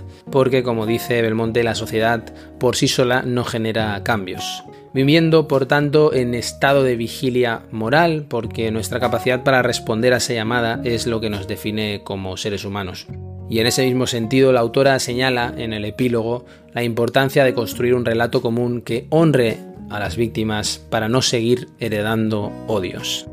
porque 0.44 0.62
como 0.62 0.86
dice 0.86 1.22
Belmonte, 1.22 1.64
la 1.64 1.74
sociedad 1.74 2.22
por 2.60 2.76
sí 2.76 2.90
sola 2.90 3.22
no 3.22 3.46
genera 3.46 4.04
cambios 4.04 4.66
viviendo 4.94 5.48
por 5.48 5.68
tanto 5.68 6.14
en 6.14 6.36
estado 6.36 6.84
de 6.84 6.98
vigilia 6.98 7.62
moral, 7.72 8.26
porque 8.28 8.70
nuestra 8.70 9.00
capacidad 9.00 9.42
para 9.42 9.62
responder 9.62 10.14
a 10.14 10.18
esa 10.18 10.34
llamada 10.34 10.82
es 10.84 11.08
lo 11.08 11.22
que 11.22 11.30
nos 11.30 11.48
define 11.48 12.02
como 12.04 12.36
seres 12.36 12.66
humanos. 12.66 13.08
Y 13.50 13.60
en 13.60 13.68
ese 13.68 13.86
mismo 13.86 14.06
sentido, 14.06 14.52
la 14.52 14.60
autora 14.60 15.00
señala 15.00 15.54
en 15.58 15.72
el 15.72 15.86
epílogo 15.86 16.46
la 16.74 16.84
importancia 16.84 17.46
de 17.46 17.54
construir 17.54 17.96
un 17.96 18.04
relato 18.04 18.42
común 18.42 18.82
que 18.82 19.08
honre 19.12 19.60
a 19.90 19.98
las 19.98 20.18
víctimas 20.18 20.78
para 20.90 21.08
no 21.08 21.22
seguir 21.22 21.70
heredando 21.80 22.52
odios. 22.68 23.28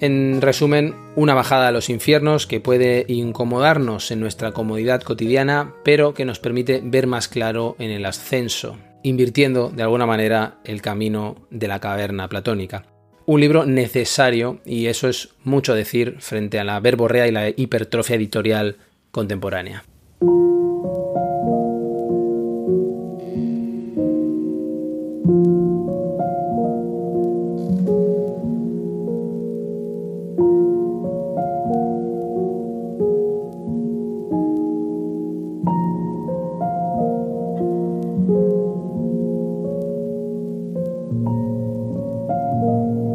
En 0.00 0.40
resumen, 0.40 0.94
una 1.14 1.34
bajada 1.34 1.68
a 1.68 1.72
los 1.72 1.90
infiernos 1.90 2.46
que 2.46 2.58
puede 2.58 3.04
incomodarnos 3.06 4.10
en 4.10 4.20
nuestra 4.20 4.52
comodidad 4.52 5.02
cotidiana, 5.02 5.74
pero 5.84 6.14
que 6.14 6.24
nos 6.24 6.38
permite 6.38 6.80
ver 6.82 7.06
más 7.06 7.28
claro 7.28 7.76
en 7.78 7.90
el 7.90 8.06
ascenso, 8.06 8.78
invirtiendo 9.02 9.68
de 9.68 9.82
alguna 9.82 10.06
manera 10.06 10.58
el 10.64 10.80
camino 10.80 11.46
de 11.50 11.68
la 11.68 11.80
caverna 11.80 12.28
platónica. 12.28 12.86
un 13.26 13.40
libro 13.40 13.66
necesario 13.66 14.60
y 14.64 14.86
eso 14.86 15.06
es 15.06 15.34
mucho 15.44 15.74
decir 15.74 16.16
frente 16.18 16.58
a 16.58 16.64
la 16.64 16.80
verborrea 16.80 17.28
y 17.28 17.30
la 17.30 17.50
hipertrofia 17.50 18.16
editorial 18.16 18.78
contemporánea. 19.12 19.84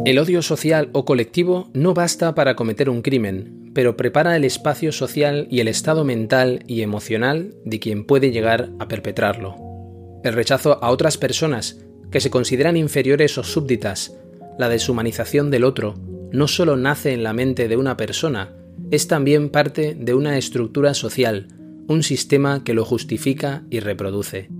El 0.06 0.20
odio 0.20 0.40
social 0.40 0.88
o 0.92 1.04
colectivo 1.04 1.68
no 1.74 1.92
basta 1.92 2.36
para 2.36 2.54
cometer 2.54 2.88
un 2.88 3.02
crimen, 3.02 3.72
pero 3.74 3.96
prepara 3.96 4.36
el 4.36 4.44
espacio 4.44 4.92
social 4.92 5.48
y 5.50 5.58
el 5.58 5.66
estado 5.66 6.04
mental 6.04 6.62
y 6.68 6.82
emocional 6.82 7.56
de 7.64 7.80
quien 7.80 8.04
puede 8.04 8.30
llegar 8.30 8.70
a 8.78 8.86
perpetrarlo. 8.86 9.56
El 10.22 10.34
rechazo 10.34 10.78
a 10.80 10.90
otras 10.90 11.18
personas 11.18 11.84
que 12.12 12.20
se 12.20 12.30
consideran 12.30 12.76
inferiores 12.76 13.36
o 13.36 13.42
súbditas, 13.42 14.16
la 14.60 14.68
deshumanización 14.68 15.50
del 15.50 15.64
otro, 15.64 15.96
no 16.30 16.46
solo 16.46 16.76
nace 16.76 17.12
en 17.12 17.24
la 17.24 17.32
mente 17.32 17.66
de 17.66 17.76
una 17.76 17.96
persona, 17.96 18.54
es 18.92 19.08
también 19.08 19.48
parte 19.48 19.96
de 19.98 20.14
una 20.14 20.38
estructura 20.38 20.94
social, 20.94 21.48
un 21.88 22.04
sistema 22.04 22.62
que 22.62 22.74
lo 22.74 22.84
justifica 22.84 23.64
y 23.70 23.80
reproduce. 23.80 24.50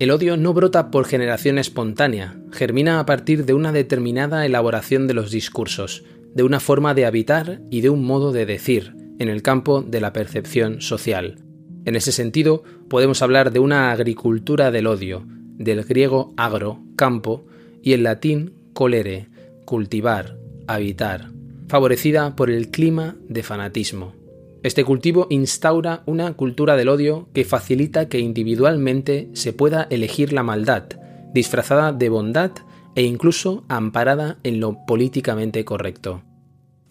El 0.00 0.10
odio 0.10 0.36
no 0.36 0.52
brota 0.54 0.90
por 0.90 1.06
generación 1.06 1.58
espontánea, 1.58 2.41
germina 2.52 3.00
a 3.00 3.06
partir 3.06 3.44
de 3.44 3.54
una 3.54 3.72
determinada 3.72 4.46
elaboración 4.46 5.06
de 5.06 5.14
los 5.14 5.30
discursos, 5.30 6.04
de 6.34 6.42
una 6.42 6.60
forma 6.60 6.94
de 6.94 7.06
habitar 7.06 7.60
y 7.70 7.80
de 7.80 7.90
un 7.90 8.04
modo 8.04 8.32
de 8.32 8.46
decir, 8.46 8.94
en 9.18 9.28
el 9.28 9.42
campo 9.42 9.82
de 9.82 10.00
la 10.00 10.12
percepción 10.12 10.80
social. 10.80 11.38
En 11.84 11.96
ese 11.96 12.12
sentido, 12.12 12.62
podemos 12.88 13.22
hablar 13.22 13.52
de 13.52 13.58
una 13.58 13.90
agricultura 13.90 14.70
del 14.70 14.86
odio, 14.86 15.24
del 15.58 15.82
griego 15.84 16.32
agro, 16.36 16.80
campo, 16.96 17.44
y 17.82 17.92
el 17.92 18.04
latín 18.04 18.52
colere, 18.72 19.28
cultivar, 19.64 20.38
habitar, 20.66 21.30
favorecida 21.68 22.36
por 22.36 22.50
el 22.50 22.70
clima 22.70 23.16
de 23.28 23.42
fanatismo. 23.42 24.14
Este 24.62 24.84
cultivo 24.84 25.26
instaura 25.30 26.04
una 26.06 26.34
cultura 26.34 26.76
del 26.76 26.88
odio 26.88 27.28
que 27.32 27.44
facilita 27.44 28.08
que 28.08 28.20
individualmente 28.20 29.28
se 29.32 29.52
pueda 29.52 29.88
elegir 29.90 30.32
la 30.32 30.44
maldad, 30.44 30.84
disfrazada 31.32 31.92
de 31.92 32.08
bondad 32.08 32.52
e 32.94 33.02
incluso 33.02 33.64
amparada 33.68 34.38
en 34.42 34.60
lo 34.60 34.78
políticamente 34.86 35.64
correcto. 35.64 36.22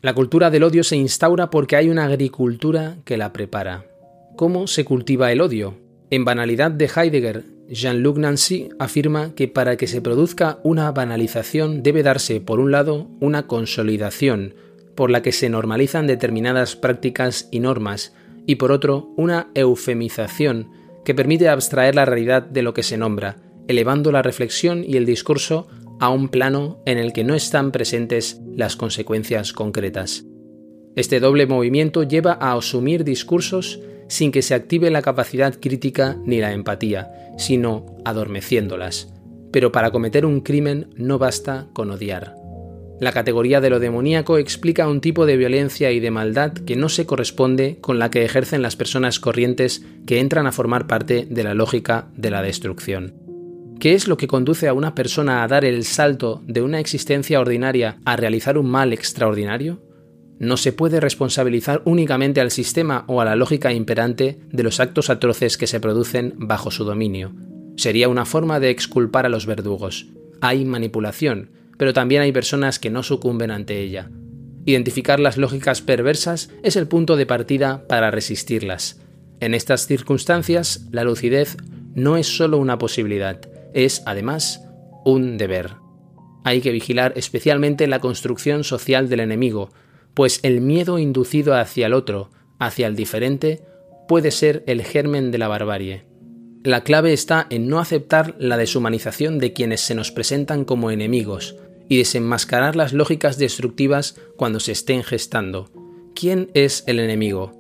La 0.01 0.13
cultura 0.13 0.49
del 0.49 0.63
odio 0.63 0.84
se 0.84 0.95
instaura 0.95 1.49
porque 1.51 1.75
hay 1.75 1.89
una 1.89 2.06
agricultura 2.06 2.97
que 3.06 3.17
la 3.17 3.32
prepara. 3.34 3.86
¿Cómo 4.36 4.65
se 4.65 4.84
cultiva 4.84 5.32
el 5.32 5.41
odio? 5.41 5.75
En 6.10 6.25
Banalidad 6.25 6.71
de 6.71 6.89
Heidegger, 6.93 7.45
Jean-Luc 7.69 8.17
Nancy 8.17 8.69
afirma 8.80 9.34
que 9.36 9.47
para 9.47 9.77
que 9.77 9.88
se 9.88 10.01
produzca 10.01 10.60
una 10.63 10.91
banalización 10.91 11.84
debe 11.84 12.04
darse, 12.04 12.41
por 12.41 12.60
un 12.60 12.71
lado, 12.71 13.08
una 13.19 13.47
consolidación, 13.47 14.56
por 14.95 15.10
la 15.10 15.21
que 15.21 15.32
se 15.32 15.49
normalizan 15.49 16.08
determinadas 16.08 16.75
prácticas 16.75 17.47
y 17.51 17.60
normas, 17.60 18.13
y 18.45 18.56
por 18.56 18.71
otro, 18.71 19.13
una 19.15 19.47
eufemización 19.54 20.69
que 21.06 21.15
permite 21.15 21.47
abstraer 21.47 21.95
la 21.95 22.06
realidad 22.06 22.41
de 22.41 22.62
lo 22.62 22.73
que 22.73 22.84
se 22.84 22.97
nombra, 22.97 23.38
elevando 23.71 24.12
la 24.12 24.21
reflexión 24.21 24.84
y 24.86 24.97
el 24.97 25.05
discurso 25.05 25.67
a 25.99 26.10
un 26.10 26.29
plano 26.29 26.81
en 26.86 26.97
el 26.97 27.13
que 27.13 27.23
no 27.23 27.36
están 27.36 27.71
presentes 27.71 28.39
las 28.55 28.75
consecuencias 28.75 29.53
concretas. 29.53 30.25
Este 30.95 31.19
doble 31.19 31.45
movimiento 31.47 32.03
lleva 32.03 32.38
a 32.39 32.53
asumir 32.53 33.03
discursos 33.03 33.79
sin 34.07 34.31
que 34.31 34.41
se 34.41 34.53
active 34.53 34.91
la 34.91 35.01
capacidad 35.01 35.57
crítica 35.60 36.17
ni 36.25 36.39
la 36.39 36.51
empatía, 36.51 37.12
sino 37.38 37.97
adormeciéndolas. 38.03 39.13
Pero 39.51 39.71
para 39.71 39.91
cometer 39.91 40.25
un 40.25 40.41
crimen 40.41 40.89
no 40.95 41.17
basta 41.17 41.67
con 41.73 41.91
odiar. 41.91 42.36
La 42.99 43.13
categoría 43.13 43.62
de 43.62 43.69
lo 43.69 43.79
demoníaco 43.79 44.38
explica 44.38 44.88
un 44.88 45.01
tipo 45.01 45.25
de 45.25 45.38
violencia 45.38 45.91
y 45.91 45.99
de 45.99 46.12
maldad 46.12 46.51
que 46.51 46.75
no 46.75 46.89
se 46.89 47.05
corresponde 47.05 47.79
con 47.79 47.99
la 47.99 48.12
que 48.12 48.25
ejercen 48.25 48.62
las 48.62 48.75
personas 48.75 49.19
corrientes 49.19 49.84
que 50.05 50.19
entran 50.19 50.45
a 50.45 50.51
formar 50.51 50.88
parte 50.88 51.25
de 51.29 51.43
la 51.43 51.53
lógica 51.53 52.10
de 52.15 52.31
la 52.31 52.41
destrucción. 52.41 53.31
¿Qué 53.82 53.96
es 53.96 54.08
lo 54.08 54.15
que 54.15 54.28
conduce 54.28 54.67
a 54.67 54.76
una 54.76 54.94
persona 54.94 55.41
a 55.41 55.48
dar 55.48 55.65
el 55.65 55.86
salto 55.86 56.44
de 56.46 56.62
una 56.62 56.80
existencia 56.80 57.39
ordinaria 57.39 57.98
a 58.06 58.15
realizar 58.15 58.60
un 58.60 58.70
mal 58.70 58.94
extraordinario? 58.94 59.82
No 60.38 60.56
se 60.56 60.72
puede 60.72 61.00
responsabilizar 61.00 61.82
únicamente 61.84 62.41
al 62.41 62.52
sistema 62.52 63.06
o 63.08 63.22
a 63.22 63.26
la 63.26 63.36
lógica 63.36 63.74
imperante 63.74 64.38
de 64.52 64.62
los 64.62 64.80
actos 64.80 65.10
atroces 65.10 65.58
que 65.58 65.65
se 65.65 65.80
producen 65.80 66.36
bajo 66.38 66.70
su 66.70 66.84
dominio. 66.84 67.34
Sería 67.76 68.08
una 68.08 68.26
forma 68.26 68.60
de 68.60 68.70
exculpar 68.70 69.26
a 69.26 69.30
los 69.30 69.48
verdugos. 69.48 70.06
Hay 70.41 70.63
manipulación, 70.63 71.50
pero 71.80 71.91
también 71.91 72.22
hay 72.22 72.32
personas 72.32 72.78
que 72.78 72.91
no 72.91 73.02
sucumben 73.02 73.50
ante 73.50 73.80
ella. 73.80 74.12
Identificar 74.63 75.20
las 75.20 75.38
lógicas 75.38 75.82
perversas 75.82 76.52
es 76.62 76.76
el 76.76 76.88
punto 76.88 77.15
de 77.15 77.26
partida 77.26 77.88
para 77.88 78.12
resistirlas. 78.12 79.02
En 79.39 79.56
estas 79.56 79.88
circunstancias, 79.88 80.86
la 80.91 81.04
lucidez 81.04 81.58
no 81.96 82.15
es 82.15 82.28
solo 82.28 82.60
una 82.60 82.78
posibilidad, 82.78 83.41
es 83.73 84.03
además 84.05 84.67
un 85.05 85.38
deber. 85.38 85.75
Hay 86.43 86.62
que 86.62 86.71
vigilar 86.71 87.13
especialmente 87.15 87.88
la 87.88 87.99
construcción 87.99 88.63
social 88.63 89.10
del 89.10 89.19
enemigo, 89.19 89.69
pues 90.13 90.39
el 90.43 90.62
miedo 90.62 90.99
inducido 90.99 91.55
hacia 91.55 91.88
el 91.88 91.93
otro, 91.93 92.29
hacia 92.60 92.88
el 92.88 92.95
diferente, 92.95 93.62
puede 94.07 94.31
ser 94.31 94.63
el 94.67 94.81
germen 94.84 95.31
de 95.31 95.38
la 95.38 95.47
barbarie. 95.47 96.05
La 96.63 96.84
clave 96.84 97.13
está 97.13 97.47
en 97.49 97.67
no 97.67 97.79
aceptar 97.79 98.36
la 98.38 98.57
deshumanización 98.57 99.39
de 99.39 99.53
quienes 99.53 99.81
se 99.81 99.95
nos 99.95 100.12
presentan 100.12 100.65
como 100.65 100.91
enemigos, 100.91 101.55
y 101.91 101.97
desenmascarar 101.97 102.77
las 102.77 102.93
lógicas 102.93 103.38
destructivas 103.38 104.15
cuando 104.38 104.62
se 104.62 104.71
estén 104.71 105.03
gestando. 105.03 105.69
¿Quién 106.15 106.49
es 106.53 106.86
el 106.88 106.99
enemigo? 106.99 107.51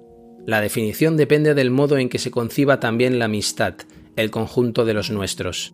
La 0.45 0.61
definición 0.61 1.17
depende 1.17 1.53
del 1.53 1.69
modo 1.69 1.97
en 1.97 2.07
que 2.07 2.17
se 2.17 2.31
conciba 2.31 2.79
también 2.79 3.19
la 3.19 3.25
amistad, 3.25 3.73
el 4.15 4.31
conjunto 4.31 4.85
de 4.85 4.93
los 4.93 5.11
nuestros. 5.11 5.73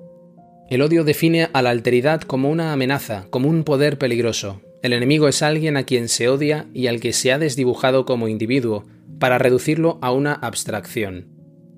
El 0.69 0.81
odio 0.81 1.03
define 1.03 1.49
a 1.53 1.61
la 1.61 1.69
alteridad 1.69 2.21
como 2.21 2.49
una 2.49 2.73
amenaza, 2.73 3.27
como 3.29 3.47
un 3.47 3.63
poder 3.63 3.97
peligroso. 3.97 4.61
El 4.83 4.93
enemigo 4.93 5.27
es 5.27 5.41
alguien 5.41 5.77
a 5.77 5.83
quien 5.83 6.09
se 6.09 6.27
odia 6.27 6.67
y 6.73 6.87
al 6.87 6.99
que 6.99 7.13
se 7.13 7.31
ha 7.31 7.39
desdibujado 7.39 8.05
como 8.05 8.27
individuo, 8.27 8.85
para 9.17 9.37
reducirlo 9.37 9.97
a 10.01 10.11
una 10.11 10.33
abstracción. 10.33 11.27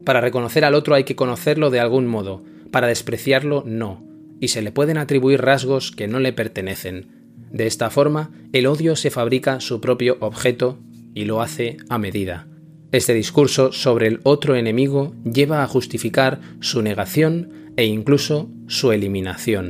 Para 0.05 0.21
reconocer 0.21 0.65
al 0.65 0.73
otro 0.73 0.95
hay 0.95 1.03
que 1.03 1.15
conocerlo 1.15 1.69
de 1.69 1.79
algún 1.79 2.07
modo, 2.07 2.43
para 2.71 2.87
despreciarlo 2.87 3.63
no 3.65 4.09
y 4.39 4.49
se 4.49 4.61
le 4.61 4.71
pueden 4.71 4.97
atribuir 4.97 5.41
rasgos 5.41 5.91
que 5.91 6.07
no 6.07 6.19
le 6.19 6.33
pertenecen. 6.33 7.07
De 7.51 7.67
esta 7.67 7.89
forma, 7.89 8.31
el 8.53 8.67
odio 8.67 8.95
se 8.95 9.11
fabrica 9.11 9.59
su 9.59 9.81
propio 9.81 10.17
objeto 10.19 10.79
y 11.13 11.25
lo 11.25 11.41
hace 11.41 11.77
a 11.89 11.97
medida. 11.97 12.47
Este 12.91 13.13
discurso 13.13 13.71
sobre 13.71 14.07
el 14.07 14.19
otro 14.23 14.55
enemigo 14.55 15.13
lleva 15.23 15.63
a 15.63 15.67
justificar 15.67 16.39
su 16.59 16.81
negación 16.81 17.58
e 17.79 17.85
incluso 17.85 18.49
su 18.67 18.91
eliminación. 18.91 19.69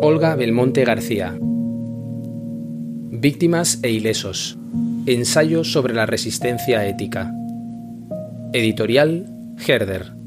Olga 0.00 0.34
Belmonte 0.34 0.82
García 0.86 1.36
Víctimas 3.10 3.80
e 3.82 3.90
ilesos. 3.90 4.56
Ensayo 5.04 5.62
sobre 5.62 5.92
la 5.92 6.06
resistencia 6.06 6.86
ética. 6.88 7.34
Editorial 8.54 9.26
Herder. 9.58 10.21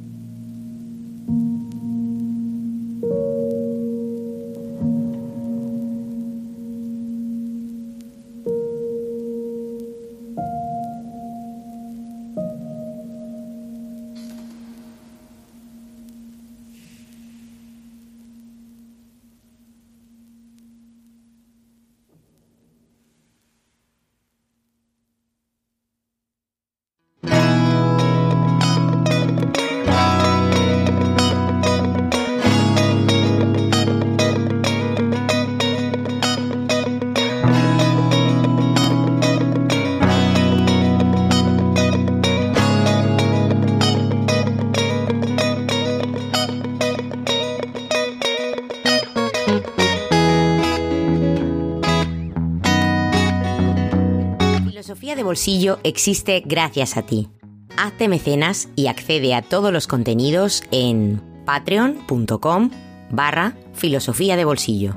Bolsillo 55.45 55.77
existe 55.83 56.41
gracias 56.43 56.97
a 56.97 57.03
ti. 57.03 57.29
Hazte 57.77 58.07
mecenas 58.07 58.67
y 58.75 58.87
accede 58.87 59.35
a 59.35 59.43
todos 59.43 59.71
los 59.71 59.85
contenidos 59.85 60.63
en 60.71 61.21
patreon.com 61.45 62.71
barra 63.11 63.53
filosofía 63.73 64.37
de 64.37 64.45
bolsillo. 64.45 64.95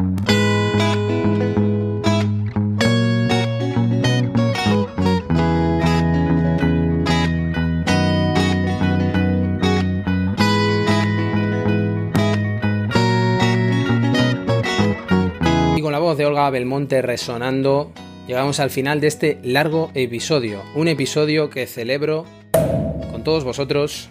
Y 15.77 15.83
con 15.83 15.93
la 15.93 15.99
voz 15.99 16.17
de 16.17 16.25
Olga 16.25 16.49
Belmonte 16.49 17.03
resonando, 17.03 17.93
llegamos 18.29 18.61
al 18.61 18.71
final 18.71 19.01
de 19.01 19.07
este 19.07 19.39
largo 19.43 19.91
episodio. 19.95 20.63
Un 20.75 20.87
episodio 20.87 21.49
que 21.49 21.67
celebro 21.67 22.27
con 23.11 23.25
todos 23.25 23.43
vosotros, 23.43 24.11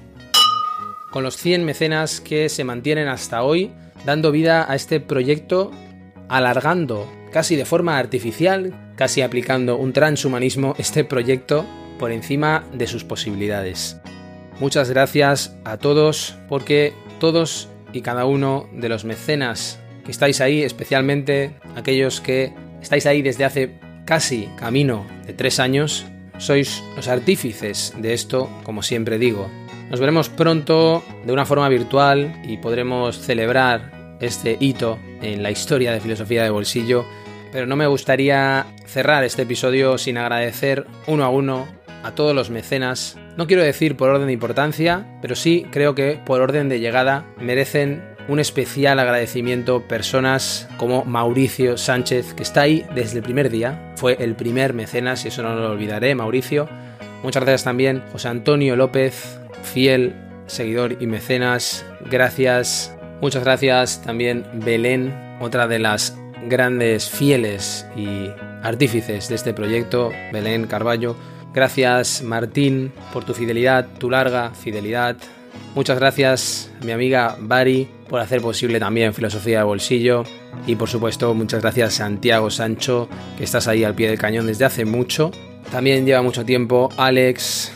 con 1.12 1.24
los 1.24 1.38
100 1.38 1.64
mecenas 1.64 2.20
que 2.20 2.50
se 2.50 2.64
mantienen 2.64 3.08
hasta 3.08 3.44
hoy, 3.44 3.72
dando 4.06 4.32
vida 4.32 4.70
a 4.70 4.76
este 4.76 5.00
proyecto, 5.00 5.72
alargando 6.30 7.08
casi 7.32 7.56
de 7.56 7.66
forma 7.66 8.00
artificial, 8.00 8.94
casi 8.96 9.22
aplicando 9.22 9.78
un 9.78 9.94
transhumanismo, 9.94 10.74
este 10.80 11.04
proyecto 11.04 11.64
por 12.00 12.12
encima 12.12 12.66
de 12.74 12.88
sus 12.88 13.04
posibilidades. 13.04 14.02
Muchas 14.60 14.90
gracias 14.90 15.56
a 15.64 15.78
todos 15.78 16.36
porque 16.50 16.92
todos 17.20 17.70
y 17.94 18.02
cada 18.02 18.26
uno 18.26 18.68
de 18.74 18.90
los 18.90 19.06
mecenas 19.06 19.80
que 20.04 20.12
estáis 20.12 20.42
ahí, 20.42 20.64
especialmente 20.64 21.56
aquellos 21.76 22.20
que 22.20 22.54
estáis 22.82 23.06
ahí 23.06 23.22
desde 23.22 23.46
hace 23.46 23.87
casi 24.08 24.50
camino 24.56 25.06
de 25.26 25.34
tres 25.34 25.60
años, 25.60 26.06
sois 26.38 26.82
los 26.96 27.10
artífices 27.10 27.94
de 27.98 28.14
esto, 28.14 28.50
como 28.64 28.82
siempre 28.82 29.20
digo. 29.20 29.52
Nos 29.92 30.00
veremos 30.00 30.30
pronto 30.30 31.04
de 31.26 31.34
una 31.34 31.46
forma 31.46 31.68
virtual 31.68 32.42
y 32.48 32.58
podremos 32.58 33.20
celebrar 33.20 34.18
este 34.22 34.58
hito 34.60 34.98
en 35.22 35.44
la 35.44 35.52
historia 35.52 35.92
de 35.92 36.00
filosofía 36.00 36.44
de 36.44 36.50
bolsillo, 36.50 37.06
pero 37.52 37.68
no 37.68 37.76
me 37.76 37.86
gustaría 37.86 38.66
cerrar 38.86 39.26
este 39.26 39.42
episodio 39.42 39.98
sin 39.98 40.18
agradecer 40.18 40.88
uno 41.06 41.26
a 41.26 41.30
uno 41.30 41.68
a 42.04 42.16
todos 42.16 42.34
los 42.34 42.50
mecenas. 42.50 43.18
No 43.36 43.46
quiero 43.46 43.62
decir 43.62 43.98
por 43.98 44.10
orden 44.10 44.28
de 44.28 44.34
importancia, 44.34 45.06
pero 45.22 45.36
sí 45.36 45.66
creo 45.70 45.96
que 45.96 46.18
por 46.26 46.40
orden 46.40 46.70
de 46.70 46.80
llegada 46.80 47.26
merecen 47.42 48.02
un 48.30 48.40
especial 48.40 49.00
agradecimiento 49.00 49.88
personas 49.88 50.68
como 50.78 51.04
Mauricio 51.04 51.78
Sánchez, 51.78 52.34
que 52.34 52.44
está 52.44 52.62
ahí 52.62 52.86
desde 52.94 53.18
el 53.18 53.24
primer 53.24 53.50
día, 53.50 53.87
fue 53.98 54.16
el 54.20 54.36
primer 54.36 54.74
mecenas 54.74 55.26
y 55.26 55.30
eso 55.30 55.42
no 55.42 55.56
lo 55.56 55.72
olvidaré, 55.72 56.14
Mauricio. 56.14 56.70
Muchas 57.24 57.44
gracias 57.44 57.64
también 57.64 58.04
José 58.12 58.28
Antonio 58.28 58.76
López, 58.76 59.40
fiel 59.64 60.16
seguidor 60.46 61.02
y 61.02 61.08
mecenas, 61.08 61.84
gracias. 62.10 62.96
Muchas 63.22 63.44
gracias 63.44 64.02
también 64.04 64.46
Belén, 64.54 65.14
otra 65.42 65.68
de 65.68 65.80
las 65.80 66.16
grandes 66.48 67.10
fieles 67.10 67.88
y 67.96 68.30
artífices 68.62 69.30
de 69.30 69.36
este 69.36 69.54
proyecto, 69.54 70.12
Belén 70.32 70.68
Carballo. 70.68 71.16
Gracias 71.54 72.22
Martín 72.22 72.94
por 73.12 73.26
tu 73.26 73.34
fidelidad, 73.34 73.88
tu 73.98 74.12
larga 74.12 74.52
fidelidad. 74.52 75.18
Muchas 75.74 75.98
gracias 75.98 76.72
mi 76.86 76.92
amiga 76.92 77.36
Bari 77.40 77.90
por 78.08 78.20
hacer 78.20 78.42
posible 78.42 78.80
también 78.80 79.16
Filosofía 79.16 79.60
de 79.60 79.64
Bolsillo. 79.64 80.24
Y 80.66 80.76
por 80.76 80.90
supuesto, 80.90 81.34
muchas 81.34 81.62
gracias 81.62 81.96
Santiago 81.96 82.50
Sancho, 82.50 83.08
que 83.38 83.44
estás 83.44 83.68
ahí 83.68 83.84
al 83.84 83.96
pie 83.96 84.10
del 84.10 84.18
cañón 84.18 84.48
desde 84.48 84.66
hace 84.66 84.86
mucho. 84.86 85.32
También 85.72 86.06
lleva 86.06 86.22
mucho 86.22 86.46
tiempo 86.46 86.90
Alex. 86.98 87.72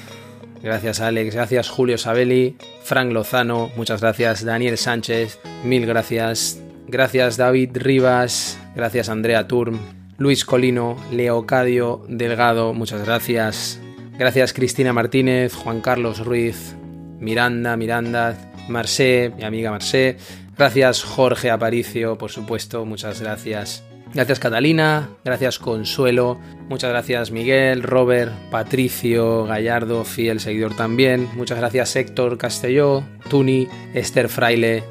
Gracias 0.62 1.00
Alex, 1.02 1.34
gracias 1.34 1.70
Julio 1.70 1.98
Sabelli, 1.98 2.56
Frank 2.84 3.12
Lozano, 3.12 3.72
muchas 3.76 4.02
gracias 4.02 4.46
Daniel 4.46 4.78
Sánchez, 4.78 5.40
mil 5.64 5.86
gracias. 5.86 6.62
Gracias 6.88 7.38
David 7.38 7.70
Rivas, 7.74 8.60
gracias 8.76 9.10
Andrea 9.10 9.48
Turm, 9.48 9.80
Luis 10.18 10.46
Colino, 10.46 10.98
Leocadio 11.12 12.04
Delgado, 12.10 12.74
muchas 12.74 13.06
gracias. 13.06 13.80
Gracias 14.20 14.54
Cristina 14.54 14.94
Martínez, 14.94 15.56
Juan 15.56 15.82
Carlos 15.82 16.24
Ruiz, 16.24 16.76
Miranda, 17.20 17.76
Miranda, 17.76 18.52
Marcé, 18.68 19.32
mi 19.36 19.44
amiga 19.44 19.72
Marcé. 19.72 20.18
Gracias 20.62 21.04
Jorge 21.04 21.50
Aparicio, 21.50 22.20
por 22.20 22.30
supuesto, 22.30 22.86
muchas 22.86 23.20
gracias. 23.20 23.84
Gracias 24.14 24.38
Catalina, 24.38 25.10
gracias 25.26 25.58
Consuelo, 25.58 26.40
muchas 26.70 26.92
gracias 26.92 27.32
Miguel, 27.32 27.82
Robert, 27.82 28.32
Patricio, 28.52 29.46
Gallardo, 29.46 30.06
fiel 30.06 30.40
seguidor 30.40 30.76
también, 30.76 31.28
muchas 31.34 31.58
gracias 31.58 31.96
Héctor 31.96 32.38
Castelló, 32.38 33.04
Tuni, 33.28 33.70
Esther 33.96 34.30
Fraile, 34.30 34.84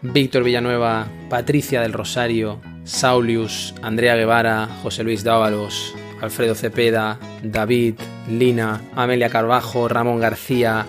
Víctor 0.00 0.44
Villanueva, 0.44 1.06
Patricia 1.28 1.82
del 1.82 1.92
Rosario, 1.92 2.62
Saulius, 2.84 3.74
Andrea 3.82 4.16
Guevara, 4.16 4.66
José 4.82 5.04
Luis 5.04 5.24
Dávalos, 5.24 5.94
Alfredo 6.22 6.54
Cepeda, 6.54 7.18
David, 7.42 7.96
Lina, 8.30 8.80
Amelia 8.96 9.28
Carbajo, 9.28 9.88
Ramón 9.88 10.20
García, 10.20 10.86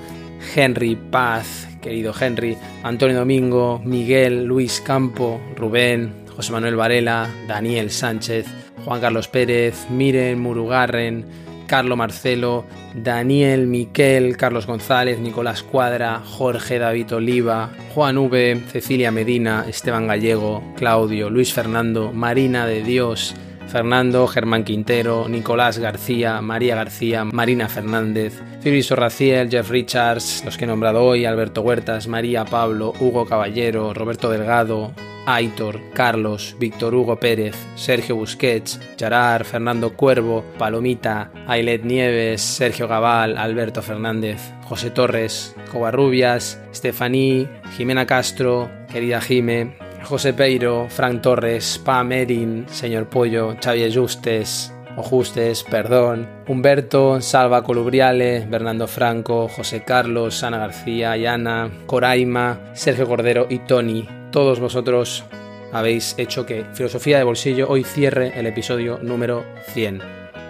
Henry 0.55 0.95
Paz, 0.95 1.67
querido 1.81 2.13
Henry, 2.19 2.57
Antonio 2.83 3.17
Domingo, 3.17 3.81
Miguel, 3.83 4.45
Luis 4.45 4.81
Campo, 4.81 5.39
Rubén, 5.55 6.13
José 6.35 6.51
Manuel 6.51 6.75
Varela, 6.75 7.29
Daniel 7.47 7.91
Sánchez, 7.91 8.45
Juan 8.85 9.01
Carlos 9.01 9.27
Pérez, 9.27 9.89
Miren 9.89 10.39
Murugarren, 10.39 11.25
Carlo 11.67 11.95
Marcelo, 11.95 12.65
Daniel 12.95 13.67
Miquel, 13.67 14.37
Carlos 14.37 14.65
González, 14.65 15.19
Nicolás 15.19 15.61
Cuadra, 15.61 16.19
Jorge 16.19 16.79
David 16.79 17.13
Oliva, 17.13 17.69
Juan 17.93 18.17
V, 18.17 18.63
Cecilia 18.71 19.11
Medina, 19.11 19.65
Esteban 19.67 20.07
Gallego, 20.07 20.63
Claudio, 20.75 21.29
Luis 21.29 21.53
Fernando, 21.53 22.11
Marina 22.11 22.65
de 22.65 22.81
Dios, 22.81 23.35
Fernando, 23.69 24.27
Germán 24.27 24.63
Quintero, 24.63 25.27
Nicolás 25.29 25.77
García, 25.77 26.41
María 26.41 26.75
García, 26.75 27.23
Marina 27.23 27.69
Fernández, 27.69 28.41
Filiso 28.61 28.95
Raciel, 28.95 29.49
Jeff 29.49 29.69
Richards, 29.69 30.43
los 30.43 30.57
que 30.57 30.65
he 30.65 30.67
nombrado 30.67 31.03
hoy, 31.03 31.25
Alberto 31.25 31.61
Huertas, 31.61 32.07
María 32.07 32.45
Pablo, 32.45 32.93
Hugo 32.99 33.25
Caballero, 33.25 33.93
Roberto 33.93 34.29
Delgado, 34.29 34.91
Aitor, 35.25 35.79
Carlos, 35.93 36.55
Víctor 36.59 36.95
Hugo 36.95 37.19
Pérez, 37.19 37.55
Sergio 37.75 38.15
Busquets, 38.15 38.79
Charar, 38.95 39.45
Fernando 39.45 39.93
Cuervo, 39.95 40.43
Palomita, 40.57 41.31
Ailet 41.47 41.83
Nieves, 41.83 42.41
Sergio 42.41 42.87
Gabal, 42.87 43.37
Alberto 43.37 43.83
Fernández, 43.83 44.39
José 44.63 44.89
Torres, 44.89 45.55
Covarrubias, 45.71 46.59
Estefaní, 46.71 47.47
Jimena 47.77 48.07
Castro, 48.07 48.71
querida 48.91 49.21
Jime, 49.21 49.75
José 50.03 50.33
Peiro, 50.33 50.87
Frank 50.89 51.21
Torres, 51.21 51.79
Pam 51.83 52.11
Erin, 52.11 52.65
Señor 52.69 53.09
Pollo, 53.09 53.55
Xavier 53.61 53.93
Justes, 53.93 54.73
Ojustes, 54.97 55.63
Perdón, 55.63 56.27
Humberto, 56.47 57.21
Salva 57.21 57.63
Colubriale, 57.63 58.45
Bernardo 58.49 58.87
Franco, 58.87 59.47
José 59.47 59.83
Carlos, 59.83 60.43
Ana 60.43 60.57
García, 60.57 61.15
Yana, 61.15 61.69
Coraima, 61.85 62.59
Sergio 62.73 63.07
Cordero 63.07 63.47
y 63.49 63.59
Tony. 63.59 64.07
Todos 64.31 64.59
vosotros 64.59 65.23
habéis 65.71 66.15
hecho 66.17 66.45
que 66.45 66.65
Filosofía 66.73 67.17
de 67.17 67.23
Bolsillo 67.23 67.67
hoy 67.69 67.83
cierre 67.83 68.37
el 68.39 68.47
episodio 68.47 68.99
número 69.01 69.45
100. 69.73 70.01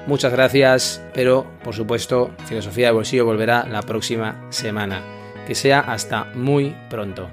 Muchas 0.07 0.31
gracias, 0.31 1.03
pero 1.13 1.45
por 1.63 1.75
supuesto 1.75 2.31
Filosofía 2.45 2.87
de 2.87 2.93
Bolsillo 2.93 3.25
volverá 3.25 3.65
la 3.69 3.81
próxima 3.81 4.47
semana. 4.49 5.03
Que 5.45 5.55
sea 5.55 5.79
hasta 5.79 6.25
muy 6.35 6.75
pronto. 6.89 7.29